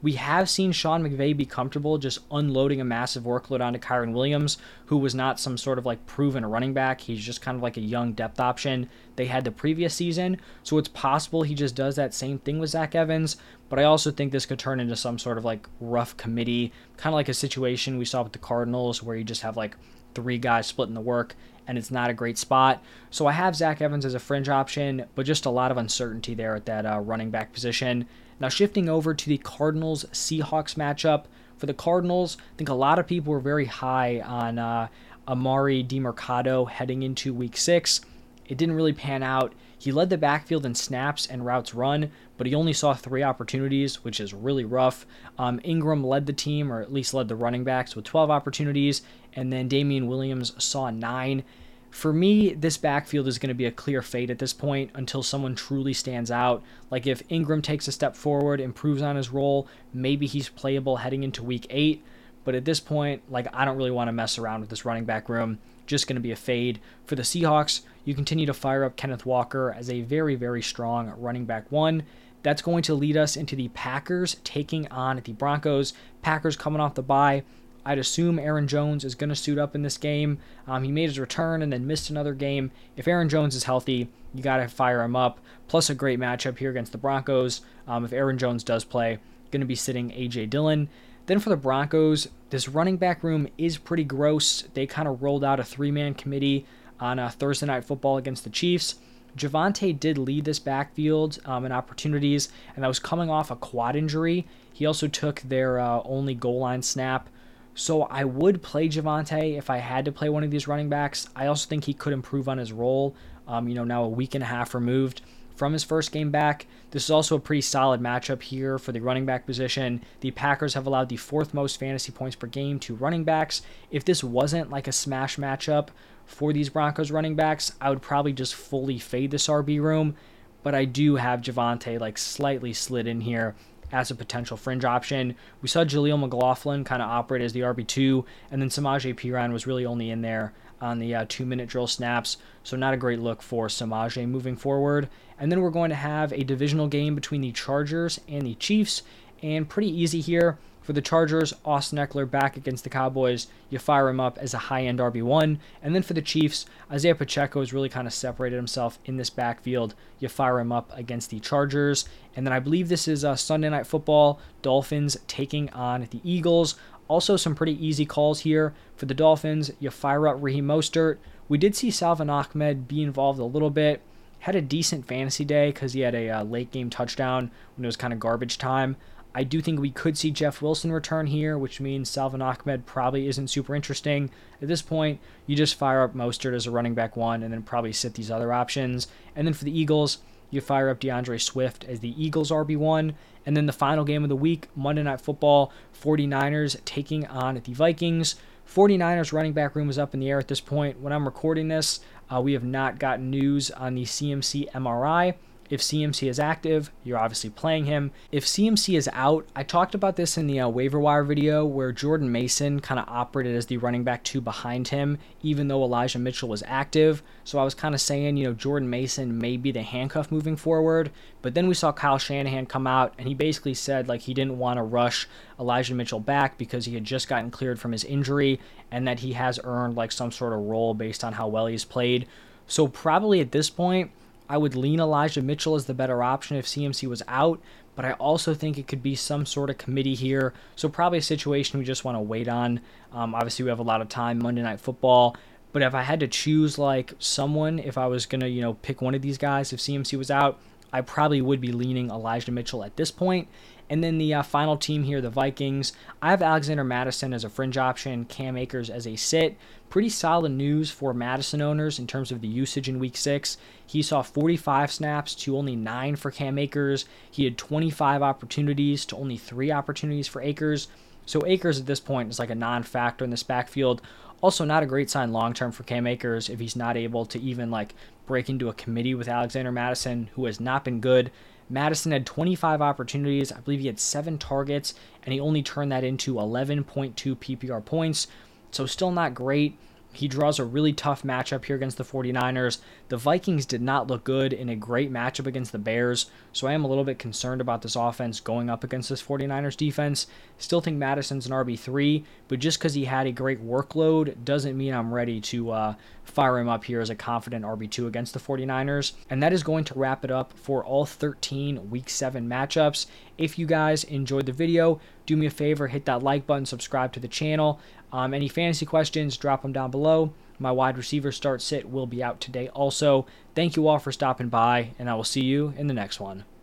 We 0.02 0.14
have 0.14 0.50
seen 0.50 0.72
Sean 0.72 1.04
McVay 1.04 1.36
be 1.36 1.46
comfortable 1.46 1.96
just 1.96 2.18
unloading 2.32 2.80
a 2.80 2.84
massive 2.84 3.22
workload 3.22 3.60
onto 3.60 3.78
Kyren 3.78 4.12
Williams, 4.12 4.58
who 4.86 4.98
was 4.98 5.14
not 5.14 5.38
some 5.38 5.56
sort 5.56 5.78
of 5.78 5.86
like 5.86 6.04
proven 6.06 6.44
running 6.44 6.74
back. 6.74 7.00
He's 7.00 7.24
just 7.24 7.40
kind 7.40 7.54
of 7.54 7.62
like 7.62 7.76
a 7.76 7.82
young 7.82 8.12
depth 8.12 8.40
option 8.40 8.90
they 9.14 9.26
had 9.26 9.44
the 9.44 9.52
previous 9.52 9.94
season. 9.94 10.40
So 10.64 10.76
it's 10.78 10.88
possible 10.88 11.44
he 11.44 11.54
just 11.54 11.76
does 11.76 11.94
that 11.96 12.14
same 12.14 12.40
thing 12.40 12.58
with 12.58 12.70
Zach 12.70 12.96
Evans. 12.96 13.36
But 13.68 13.78
I 13.78 13.84
also 13.84 14.10
think 14.10 14.32
this 14.32 14.44
could 14.44 14.58
turn 14.58 14.80
into 14.80 14.96
some 14.96 15.20
sort 15.20 15.38
of 15.38 15.44
like 15.44 15.68
rough 15.80 16.16
committee, 16.16 16.72
kind 16.96 17.12
of 17.12 17.16
like 17.16 17.28
a 17.28 17.34
situation 17.34 17.96
we 17.96 18.04
saw 18.04 18.22
with 18.22 18.32
the 18.32 18.38
Cardinals 18.38 19.04
where 19.04 19.16
you 19.16 19.22
just 19.22 19.42
have 19.42 19.56
like 19.56 19.76
three 20.14 20.38
guys 20.38 20.66
splitting 20.66 20.94
the 20.94 21.00
work 21.00 21.36
and 21.66 21.78
it's 21.78 21.90
not 21.90 22.10
a 22.10 22.14
great 22.14 22.38
spot. 22.38 22.82
So 23.10 23.26
I 23.26 23.32
have 23.32 23.54
Zach 23.54 23.80
Evans 23.80 24.04
as 24.04 24.14
a 24.14 24.18
fringe 24.18 24.48
option, 24.48 25.06
but 25.14 25.26
just 25.26 25.46
a 25.46 25.50
lot 25.50 25.70
of 25.70 25.76
uncertainty 25.76 26.34
there 26.34 26.56
at 26.56 26.66
that 26.66 26.86
uh, 26.86 26.98
running 26.98 27.30
back 27.30 27.52
position. 27.52 28.08
Now, 28.42 28.48
shifting 28.48 28.88
over 28.88 29.14
to 29.14 29.28
the 29.28 29.38
Cardinals 29.38 30.04
Seahawks 30.06 30.74
matchup. 30.74 31.26
For 31.58 31.66
the 31.66 31.74
Cardinals, 31.74 32.36
I 32.40 32.56
think 32.56 32.70
a 32.70 32.74
lot 32.74 32.98
of 32.98 33.06
people 33.06 33.32
were 33.32 33.38
very 33.38 33.66
high 33.66 34.18
on 34.18 34.58
uh, 34.58 34.88
Emari 35.28 35.86
Demercado 35.86 36.68
heading 36.68 37.04
into 37.04 37.32
week 37.32 37.56
six. 37.56 38.00
It 38.46 38.58
didn't 38.58 38.74
really 38.74 38.94
pan 38.94 39.22
out. 39.22 39.54
He 39.78 39.92
led 39.92 40.10
the 40.10 40.18
backfield 40.18 40.66
in 40.66 40.74
snaps 40.74 41.24
and 41.24 41.46
routes 41.46 41.72
run, 41.72 42.10
but 42.36 42.48
he 42.48 42.54
only 42.56 42.72
saw 42.72 42.94
three 42.94 43.22
opportunities, 43.22 44.02
which 44.02 44.18
is 44.18 44.34
really 44.34 44.64
rough. 44.64 45.06
Um, 45.38 45.60
Ingram 45.62 46.02
led 46.02 46.26
the 46.26 46.32
team, 46.32 46.72
or 46.72 46.82
at 46.82 46.92
least 46.92 47.14
led 47.14 47.28
the 47.28 47.36
running 47.36 47.62
backs, 47.62 47.94
with 47.94 48.06
12 48.06 48.28
opportunities, 48.28 49.02
and 49.34 49.52
then 49.52 49.68
Damien 49.68 50.08
Williams 50.08 50.52
saw 50.58 50.90
nine. 50.90 51.44
For 51.92 52.10
me, 52.10 52.54
this 52.54 52.78
backfield 52.78 53.28
is 53.28 53.38
going 53.38 53.48
to 53.48 53.54
be 53.54 53.66
a 53.66 53.70
clear 53.70 54.00
fade 54.00 54.30
at 54.30 54.38
this 54.38 54.54
point 54.54 54.90
until 54.94 55.22
someone 55.22 55.54
truly 55.54 55.92
stands 55.92 56.30
out. 56.30 56.62
Like 56.90 57.06
if 57.06 57.22
Ingram 57.28 57.60
takes 57.60 57.86
a 57.86 57.92
step 57.92 58.16
forward, 58.16 58.62
improves 58.62 59.02
on 59.02 59.14
his 59.14 59.30
role, 59.30 59.68
maybe 59.92 60.26
he's 60.26 60.48
playable 60.48 60.96
heading 60.96 61.22
into 61.22 61.44
week 61.44 61.66
eight. 61.68 62.02
But 62.44 62.54
at 62.54 62.64
this 62.64 62.80
point, 62.80 63.30
like 63.30 63.46
I 63.52 63.66
don't 63.66 63.76
really 63.76 63.90
want 63.90 64.08
to 64.08 64.12
mess 64.12 64.38
around 64.38 64.62
with 64.62 64.70
this 64.70 64.86
running 64.86 65.04
back 65.04 65.28
room. 65.28 65.58
Just 65.86 66.08
going 66.08 66.16
to 66.16 66.22
be 66.22 66.32
a 66.32 66.36
fade. 66.36 66.80
For 67.04 67.14
the 67.14 67.22
Seahawks, 67.22 67.82
you 68.06 68.14
continue 68.14 68.46
to 68.46 68.54
fire 68.54 68.84
up 68.84 68.96
Kenneth 68.96 69.26
Walker 69.26 69.70
as 69.70 69.90
a 69.90 70.00
very, 70.00 70.34
very 70.34 70.62
strong 70.62 71.12
running 71.18 71.44
back 71.44 71.70
one. 71.70 72.04
That's 72.42 72.62
going 72.62 72.82
to 72.84 72.94
lead 72.94 73.18
us 73.18 73.36
into 73.36 73.54
the 73.54 73.68
Packers 73.68 74.38
taking 74.44 74.88
on 74.88 75.20
the 75.22 75.32
Broncos. 75.34 75.92
Packers 76.22 76.56
coming 76.56 76.80
off 76.80 76.94
the 76.94 77.02
bye. 77.02 77.44
I'd 77.84 77.98
assume 77.98 78.38
Aaron 78.38 78.68
Jones 78.68 79.04
is 79.04 79.14
going 79.14 79.30
to 79.30 79.36
suit 79.36 79.58
up 79.58 79.74
in 79.74 79.82
this 79.82 79.98
game. 79.98 80.38
Um, 80.66 80.84
he 80.84 80.92
made 80.92 81.08
his 81.08 81.18
return 81.18 81.62
and 81.62 81.72
then 81.72 81.86
missed 81.86 82.10
another 82.10 82.34
game. 82.34 82.70
If 82.96 83.08
Aaron 83.08 83.28
Jones 83.28 83.54
is 83.54 83.64
healthy, 83.64 84.08
you 84.34 84.42
got 84.42 84.58
to 84.58 84.68
fire 84.68 85.02
him 85.02 85.16
up. 85.16 85.40
Plus, 85.68 85.90
a 85.90 85.94
great 85.94 86.20
matchup 86.20 86.58
here 86.58 86.70
against 86.70 86.92
the 86.92 86.98
Broncos. 86.98 87.62
Um, 87.88 88.04
if 88.04 88.12
Aaron 88.12 88.38
Jones 88.38 88.62
does 88.62 88.84
play, 88.84 89.18
going 89.50 89.60
to 89.60 89.66
be 89.66 89.74
sitting 89.74 90.12
A.J. 90.12 90.46
Dillon. 90.46 90.88
Then 91.26 91.38
for 91.38 91.50
the 91.50 91.56
Broncos, 91.56 92.28
this 92.50 92.68
running 92.68 92.96
back 92.96 93.22
room 93.22 93.48
is 93.56 93.78
pretty 93.78 94.04
gross. 94.04 94.62
They 94.74 94.86
kind 94.86 95.06
of 95.06 95.22
rolled 95.22 95.44
out 95.44 95.60
a 95.60 95.64
three 95.64 95.90
man 95.90 96.14
committee 96.14 96.66
on 96.98 97.18
a 97.18 97.24
uh, 97.24 97.30
Thursday 97.30 97.66
Night 97.66 97.84
Football 97.84 98.16
against 98.16 98.44
the 98.44 98.50
Chiefs. 98.50 98.96
Javonte 99.36 99.98
did 99.98 100.18
lead 100.18 100.44
this 100.44 100.58
backfield 100.58 101.38
um, 101.46 101.64
in 101.64 101.72
opportunities, 101.72 102.50
and 102.74 102.84
that 102.84 102.88
was 102.88 102.98
coming 102.98 103.30
off 103.30 103.50
a 103.50 103.56
quad 103.56 103.96
injury. 103.96 104.46
He 104.72 104.84
also 104.84 105.08
took 105.08 105.40
their 105.40 105.78
uh, 105.78 106.02
only 106.04 106.34
goal 106.34 106.58
line 106.58 106.82
snap 106.82 107.28
so 107.74 108.02
I 108.02 108.24
would 108.24 108.62
play 108.62 108.88
Javonte 108.88 109.56
if 109.56 109.70
I 109.70 109.78
had 109.78 110.04
to 110.04 110.12
play 110.12 110.28
one 110.28 110.44
of 110.44 110.50
these 110.50 110.68
running 110.68 110.88
backs. 110.88 111.28
I 111.34 111.46
also 111.46 111.68
think 111.68 111.84
he 111.84 111.94
could 111.94 112.12
improve 112.12 112.48
on 112.48 112.58
his 112.58 112.72
role. 112.72 113.16
Um, 113.48 113.68
you 113.68 113.74
know, 113.74 113.84
now 113.84 114.04
a 114.04 114.08
week 114.08 114.34
and 114.34 114.44
a 114.44 114.46
half 114.46 114.74
removed 114.74 115.22
from 115.56 115.72
his 115.72 115.84
first 115.84 116.12
game 116.12 116.30
back. 116.30 116.66
This 116.90 117.04
is 117.04 117.10
also 117.10 117.36
a 117.36 117.40
pretty 117.40 117.60
solid 117.62 118.00
matchup 118.00 118.42
here 118.42 118.78
for 118.78 118.92
the 118.92 119.00
running 119.00 119.24
back 119.24 119.46
position. 119.46 120.02
The 120.20 120.30
Packers 120.30 120.74
have 120.74 120.86
allowed 120.86 121.08
the 121.08 121.16
fourth 121.16 121.54
most 121.54 121.78
fantasy 121.78 122.12
points 122.12 122.36
per 122.36 122.46
game 122.46 122.78
to 122.80 122.94
running 122.94 123.24
backs. 123.24 123.62
If 123.90 124.04
this 124.04 124.22
wasn't 124.22 124.70
like 124.70 124.88
a 124.88 124.92
smash 124.92 125.36
matchup 125.36 125.88
for 126.26 126.52
these 126.52 126.68
Broncos 126.68 127.10
running 127.10 127.36
backs, 127.36 127.72
I 127.80 127.90
would 127.90 128.02
probably 128.02 128.32
just 128.32 128.54
fully 128.54 128.98
fade 128.98 129.30
this 129.30 129.48
RB 129.48 129.80
room. 129.80 130.16
But 130.62 130.74
I 130.74 130.84
do 130.84 131.16
have 131.16 131.40
Javonte 131.40 131.98
like 131.98 132.18
slightly 132.18 132.72
slid 132.72 133.06
in 133.06 133.22
here 133.22 133.54
as 133.92 134.10
a 134.10 134.14
potential 134.14 134.56
fringe 134.56 134.84
option. 134.84 135.36
We 135.60 135.68
saw 135.68 135.84
Jaleel 135.84 136.18
McLaughlin 136.18 136.82
kind 136.82 137.02
of 137.02 137.10
operate 137.10 137.42
as 137.42 137.52
the 137.52 137.60
RB2, 137.60 138.24
and 138.50 138.60
then 138.60 138.70
Samaje 138.70 139.14
Perine 139.14 139.52
was 139.52 139.66
really 139.66 139.86
only 139.86 140.10
in 140.10 140.22
there 140.22 140.54
on 140.80 140.98
the 140.98 141.14
uh, 141.14 141.26
two 141.28 141.46
minute 141.46 141.68
drill 141.68 141.86
snaps, 141.86 142.38
so 142.64 142.76
not 142.76 142.94
a 142.94 142.96
great 142.96 143.20
look 143.20 143.42
for 143.42 143.68
Samaje 143.68 144.28
moving 144.28 144.56
forward. 144.56 145.08
And 145.38 145.52
then 145.52 145.60
we're 145.60 145.70
going 145.70 145.90
to 145.90 145.96
have 145.96 146.32
a 146.32 146.42
divisional 146.42 146.88
game 146.88 147.14
between 147.14 147.40
the 147.40 147.52
Chargers 147.52 148.18
and 148.26 148.46
the 148.46 148.54
Chiefs, 148.56 149.02
and 149.42 149.68
pretty 149.68 149.90
easy 149.90 150.20
here. 150.20 150.58
For 150.82 150.92
the 150.92 151.00
Chargers, 151.00 151.54
Austin 151.64 151.98
Ekeler 151.98 152.28
back 152.28 152.56
against 152.56 152.82
the 152.82 152.90
Cowboys. 152.90 153.46
You 153.70 153.78
fire 153.78 154.08
him 154.08 154.18
up 154.18 154.36
as 154.38 154.52
a 154.52 154.58
high 154.58 154.82
end 154.84 154.98
RB1. 154.98 155.58
And 155.80 155.94
then 155.94 156.02
for 156.02 156.12
the 156.12 156.20
Chiefs, 156.20 156.66
Isaiah 156.90 157.14
Pacheco 157.14 157.60
has 157.60 157.72
really 157.72 157.88
kind 157.88 158.08
of 158.08 158.12
separated 158.12 158.56
himself 158.56 158.98
in 159.04 159.16
this 159.16 159.30
backfield. 159.30 159.94
You 160.18 160.28
fire 160.28 160.58
him 160.58 160.72
up 160.72 160.90
against 160.96 161.30
the 161.30 161.38
Chargers. 161.38 162.08
And 162.34 162.44
then 162.44 162.52
I 162.52 162.58
believe 162.58 162.88
this 162.88 163.06
is 163.06 163.24
uh, 163.24 163.36
Sunday 163.36 163.68
Night 163.70 163.86
Football. 163.86 164.40
Dolphins 164.60 165.16
taking 165.28 165.70
on 165.70 166.08
the 166.10 166.20
Eagles. 166.24 166.74
Also, 167.06 167.36
some 167.36 167.54
pretty 167.54 167.84
easy 167.84 168.06
calls 168.06 168.40
here 168.40 168.74
for 168.96 169.06
the 169.06 169.14
Dolphins. 169.14 169.70
You 169.78 169.90
fire 169.90 170.26
up 170.26 170.38
Raheem 170.40 170.66
Mostert. 170.66 171.18
We 171.48 171.58
did 171.58 171.76
see 171.76 171.90
Salvon 171.90 172.30
Ahmed 172.30 172.88
be 172.88 173.02
involved 173.02 173.38
a 173.38 173.44
little 173.44 173.70
bit. 173.70 174.00
Had 174.40 174.56
a 174.56 174.62
decent 174.62 175.06
fantasy 175.06 175.44
day 175.44 175.68
because 175.68 175.92
he 175.92 176.00
had 176.00 176.14
a 176.14 176.28
uh, 176.30 176.44
late 176.44 176.72
game 176.72 176.90
touchdown 176.90 177.50
when 177.76 177.84
it 177.84 177.88
was 177.88 177.96
kind 177.96 178.12
of 178.12 178.18
garbage 178.18 178.58
time. 178.58 178.96
I 179.34 179.44
do 179.44 179.62
think 179.62 179.80
we 179.80 179.90
could 179.90 180.18
see 180.18 180.30
Jeff 180.30 180.60
Wilson 180.60 180.92
return 180.92 181.26
here, 181.26 181.56
which 181.56 181.80
means 181.80 182.10
Salvon 182.10 182.42
Ahmed 182.42 182.84
probably 182.84 183.26
isn't 183.28 183.48
super 183.48 183.74
interesting. 183.74 184.30
At 184.60 184.68
this 184.68 184.82
point, 184.82 185.20
you 185.46 185.56
just 185.56 185.74
fire 185.74 186.02
up 186.02 186.14
Mostert 186.14 186.54
as 186.54 186.66
a 186.66 186.70
running 186.70 186.94
back 186.94 187.16
one 187.16 187.42
and 187.42 187.52
then 187.52 187.62
probably 187.62 187.92
sit 187.92 188.14
these 188.14 188.30
other 188.30 188.52
options. 188.52 189.08
And 189.34 189.46
then 189.46 189.54
for 189.54 189.64
the 189.64 189.76
Eagles, 189.76 190.18
you 190.50 190.60
fire 190.60 190.90
up 190.90 191.00
D'Andre 191.00 191.38
Swift 191.38 191.84
as 191.84 192.00
the 192.00 192.22
Eagles 192.22 192.50
RB1. 192.50 193.14
And 193.46 193.56
then 193.56 193.66
the 193.66 193.72
final 193.72 194.04
game 194.04 194.22
of 194.22 194.28
the 194.28 194.36
week, 194.36 194.68
Monday 194.76 195.02
Night 195.02 195.20
Football, 195.20 195.72
49ers 196.00 196.84
taking 196.84 197.26
on 197.26 197.60
the 197.64 197.72
Vikings. 197.72 198.36
49ers 198.68 199.32
running 199.32 199.54
back 199.54 199.74
room 199.74 199.88
is 199.88 199.98
up 199.98 200.14
in 200.14 200.20
the 200.20 200.28
air 200.28 200.38
at 200.38 200.48
this 200.48 200.60
point. 200.60 201.00
When 201.00 201.12
I'm 201.12 201.24
recording 201.24 201.68
this, 201.68 202.00
uh, 202.32 202.40
we 202.40 202.52
have 202.52 202.64
not 202.64 202.98
gotten 202.98 203.30
news 203.30 203.70
on 203.70 203.94
the 203.94 204.04
CMC 204.04 204.70
MRI. 204.72 205.34
If 205.72 205.80
CMC 205.80 206.28
is 206.28 206.38
active, 206.38 206.92
you're 207.02 207.16
obviously 207.16 207.48
playing 207.48 207.86
him. 207.86 208.10
If 208.30 208.44
CMC 208.44 208.94
is 208.94 209.08
out, 209.14 209.46
I 209.56 209.62
talked 209.62 209.94
about 209.94 210.16
this 210.16 210.36
in 210.36 210.46
the 210.46 210.60
uh, 210.60 210.68
waiver 210.68 211.00
wire 211.00 211.24
video 211.24 211.64
where 211.64 211.92
Jordan 211.92 212.30
Mason 212.30 212.80
kind 212.80 213.00
of 213.00 213.08
operated 213.08 213.56
as 213.56 213.64
the 213.64 213.78
running 213.78 214.04
back 214.04 214.22
two 214.22 214.42
behind 214.42 214.88
him, 214.88 215.16
even 215.40 215.68
though 215.68 215.82
Elijah 215.82 216.18
Mitchell 216.18 216.50
was 216.50 216.62
active. 216.66 217.22
So 217.44 217.58
I 217.58 217.64
was 217.64 217.72
kind 217.72 217.94
of 217.94 218.02
saying, 218.02 218.36
you 218.36 218.44
know, 218.44 218.52
Jordan 218.52 218.90
Mason 218.90 219.38
may 219.38 219.56
be 219.56 219.72
the 219.72 219.80
handcuff 219.80 220.30
moving 220.30 220.56
forward. 220.56 221.10
But 221.40 221.54
then 221.54 221.68
we 221.68 221.72
saw 221.72 221.90
Kyle 221.90 222.18
Shanahan 222.18 222.66
come 222.66 222.86
out 222.86 223.14
and 223.16 223.26
he 223.26 223.32
basically 223.32 223.72
said 223.72 224.08
like 224.08 224.20
he 224.20 224.34
didn't 224.34 224.58
want 224.58 224.76
to 224.76 224.82
rush 224.82 225.26
Elijah 225.58 225.94
Mitchell 225.94 226.20
back 226.20 226.58
because 226.58 226.84
he 226.84 226.92
had 226.92 227.04
just 227.04 227.28
gotten 227.28 227.50
cleared 227.50 227.80
from 227.80 227.92
his 227.92 228.04
injury 228.04 228.60
and 228.90 229.08
that 229.08 229.20
he 229.20 229.32
has 229.32 229.58
earned 229.64 229.96
like 229.96 230.12
some 230.12 230.32
sort 230.32 230.52
of 230.52 230.58
role 230.58 230.92
based 230.92 231.24
on 231.24 231.32
how 231.32 231.48
well 231.48 231.64
he's 231.64 231.86
played. 231.86 232.26
So 232.66 232.88
probably 232.88 233.40
at 233.40 233.52
this 233.52 233.70
point, 233.70 234.10
I 234.48 234.58
would 234.58 234.74
lean 234.74 235.00
Elijah 235.00 235.42
Mitchell 235.42 235.74
as 235.74 235.86
the 235.86 235.94
better 235.94 236.22
option 236.22 236.56
if 236.56 236.66
CMC 236.66 237.08
was 237.08 237.22
out, 237.28 237.60
but 237.94 238.04
I 238.04 238.12
also 238.12 238.54
think 238.54 238.78
it 238.78 238.88
could 238.88 239.02
be 239.02 239.14
some 239.14 239.46
sort 239.46 239.70
of 239.70 239.78
committee 239.78 240.14
here. 240.14 240.52
So 240.76 240.88
probably 240.88 241.18
a 241.18 241.22
situation 241.22 241.78
we 241.78 241.84
just 241.84 242.04
want 242.04 242.16
to 242.16 242.20
wait 242.20 242.48
on. 242.48 242.80
Um, 243.12 243.34
obviously, 243.34 243.64
we 243.64 243.70
have 243.70 243.78
a 243.78 243.84
lot 243.84 244.00
of 244.00 244.08
time 244.08 244.38
Monday 244.38 244.62
Night 244.62 244.80
Football. 244.80 245.36
But 245.72 245.82
if 245.82 245.94
I 245.94 246.02
had 246.02 246.20
to 246.20 246.28
choose 246.28 246.78
like 246.78 247.14
someone, 247.18 247.78
if 247.78 247.96
I 247.96 248.06
was 248.06 248.26
gonna, 248.26 248.46
you 248.46 248.60
know, 248.60 248.74
pick 248.74 249.00
one 249.00 249.14
of 249.14 249.22
these 249.22 249.38
guys, 249.38 249.72
if 249.72 249.80
CMC 249.80 250.18
was 250.18 250.30
out, 250.30 250.60
I 250.92 251.00
probably 251.00 251.40
would 251.40 251.60
be 251.60 251.72
leaning 251.72 252.10
Elijah 252.10 252.52
Mitchell 252.52 252.84
at 252.84 252.96
this 252.96 253.10
point. 253.10 253.48
And 253.92 254.02
then 254.02 254.16
the 254.16 254.32
uh, 254.32 254.42
final 254.42 254.78
team 254.78 255.02
here, 255.02 255.20
the 255.20 255.28
Vikings. 255.28 255.92
I 256.22 256.30
have 256.30 256.40
Alexander 256.40 256.82
Mattison 256.82 257.34
as 257.34 257.44
a 257.44 257.50
fringe 257.50 257.76
option, 257.76 258.24
Cam 258.24 258.56
Akers 258.56 258.88
as 258.88 259.06
a 259.06 259.16
sit. 259.16 259.58
Pretty 259.90 260.08
solid 260.08 260.52
news 260.52 260.90
for 260.90 261.12
Mattison 261.12 261.60
owners 261.60 261.98
in 261.98 262.06
terms 262.06 262.32
of 262.32 262.40
the 262.40 262.48
usage 262.48 262.88
in 262.88 262.98
week 262.98 263.18
six. 263.18 263.58
He 263.86 264.00
saw 264.00 264.22
45 264.22 264.90
snaps 264.90 265.34
to 265.34 265.58
only 265.58 265.76
nine 265.76 266.16
for 266.16 266.30
Cam 266.30 266.58
Akers. 266.58 267.04
He 267.30 267.44
had 267.44 267.58
25 267.58 268.22
opportunities 268.22 269.04
to 269.04 269.16
only 269.16 269.36
three 269.36 269.70
opportunities 269.70 270.26
for 270.26 270.40
Akers. 270.40 270.88
So 271.26 271.46
Akers 271.46 271.78
at 271.78 271.84
this 271.84 272.00
point 272.00 272.30
is 272.30 272.38
like 272.38 272.48
a 272.48 272.54
non 272.54 272.84
factor 272.84 273.26
in 273.26 273.30
this 273.30 273.42
backfield. 273.42 274.00
Also, 274.40 274.64
not 274.64 274.82
a 274.82 274.86
great 274.86 275.10
sign 275.10 275.34
long 275.34 275.52
term 275.52 275.70
for 275.70 275.82
Cam 275.82 276.06
Akers 276.06 276.48
if 276.48 276.60
he's 276.60 276.76
not 276.76 276.96
able 276.96 277.26
to 277.26 277.38
even 277.38 277.70
like 277.70 277.94
break 278.26 278.48
into 278.48 278.70
a 278.70 278.74
committee 278.74 279.14
with 279.14 279.28
Alexander 279.28 279.70
Mattison, 279.70 280.30
who 280.34 280.46
has 280.46 280.58
not 280.58 280.82
been 280.82 281.00
good. 281.00 281.30
Mattison 281.72 282.12
had 282.12 282.26
25 282.26 282.82
opportunities. 282.82 283.50
I 283.50 283.60
believe 283.60 283.80
he 283.80 283.86
had 283.86 283.98
seven 283.98 284.36
targets, 284.36 284.94
and 285.24 285.32
he 285.32 285.40
only 285.40 285.62
turned 285.62 285.90
that 285.90 286.04
into 286.04 286.34
11.2 286.34 286.84
PPR 287.14 287.84
points. 287.84 288.26
So, 288.70 288.84
still 288.86 289.10
not 289.10 289.34
great. 289.34 289.78
He 290.12 290.28
draws 290.28 290.58
a 290.58 290.64
really 290.64 290.92
tough 290.92 291.22
matchup 291.22 291.64
here 291.64 291.76
against 291.76 291.96
the 291.96 292.04
49ers. 292.04 292.78
The 293.08 293.16
Vikings 293.16 293.66
did 293.66 293.80
not 293.80 294.06
look 294.06 294.24
good 294.24 294.52
in 294.52 294.68
a 294.68 294.76
great 294.76 295.12
matchup 295.12 295.46
against 295.46 295.72
the 295.72 295.78
Bears, 295.78 296.26
so 296.52 296.66
I 296.66 296.72
am 296.72 296.84
a 296.84 296.88
little 296.88 297.04
bit 297.04 297.18
concerned 297.18 297.60
about 297.60 297.82
this 297.82 297.96
offense 297.96 298.40
going 298.40 298.68
up 298.68 298.84
against 298.84 299.08
this 299.08 299.22
49ers 299.22 299.76
defense. 299.76 300.26
Still 300.58 300.80
think 300.80 300.98
Mattison's 300.98 301.46
an 301.46 301.52
RB3, 301.52 302.24
but 302.48 302.58
just 302.58 302.78
because 302.78 302.94
he 302.94 303.06
had 303.06 303.26
a 303.26 303.32
great 303.32 303.64
workload 303.64 304.44
doesn't 304.44 304.76
mean 304.76 304.94
I'm 304.94 305.12
ready 305.12 305.40
to 305.40 305.70
uh, 305.70 305.94
fire 306.24 306.58
him 306.58 306.68
up 306.68 306.84
here 306.84 307.00
as 307.00 307.10
a 307.10 307.14
confident 307.14 307.64
RB2 307.64 308.06
against 308.06 308.34
the 308.34 308.40
49ers. 308.40 309.12
And 309.30 309.42
that 309.42 309.52
is 309.52 309.62
going 309.62 309.84
to 309.84 309.98
wrap 309.98 310.24
it 310.24 310.30
up 310.30 310.52
for 310.52 310.84
all 310.84 311.06
13 311.06 311.90
Week 311.90 312.08
7 312.08 312.48
matchups. 312.48 313.06
If 313.38 313.58
you 313.58 313.66
guys 313.66 314.04
enjoyed 314.04 314.46
the 314.46 314.52
video, 314.52 315.00
do 315.26 315.36
me 315.36 315.46
a 315.46 315.50
favor, 315.50 315.88
hit 315.88 316.04
that 316.04 316.22
like 316.22 316.46
button, 316.46 316.66
subscribe 316.66 317.12
to 317.12 317.20
the 317.20 317.28
channel. 317.28 317.80
Um, 318.12 318.34
any 318.34 318.48
fantasy 318.48 318.84
questions, 318.86 319.36
drop 319.36 319.62
them 319.62 319.72
down 319.72 319.90
below. 319.90 320.32
My 320.58 320.70
wide 320.70 320.96
receiver 320.96 321.32
start 321.32 321.62
sit 321.62 321.90
will 321.90 322.06
be 322.06 322.22
out 322.22 322.40
today 322.40 322.68
also. 322.68 323.26
Thank 323.54 323.74
you 323.74 323.88
all 323.88 323.98
for 323.98 324.12
stopping 324.12 324.48
by, 324.48 324.90
and 324.98 325.10
I 325.10 325.14
will 325.14 325.24
see 325.24 325.44
you 325.44 325.72
in 325.76 325.86
the 325.86 325.94
next 325.94 326.20
one. 326.20 326.44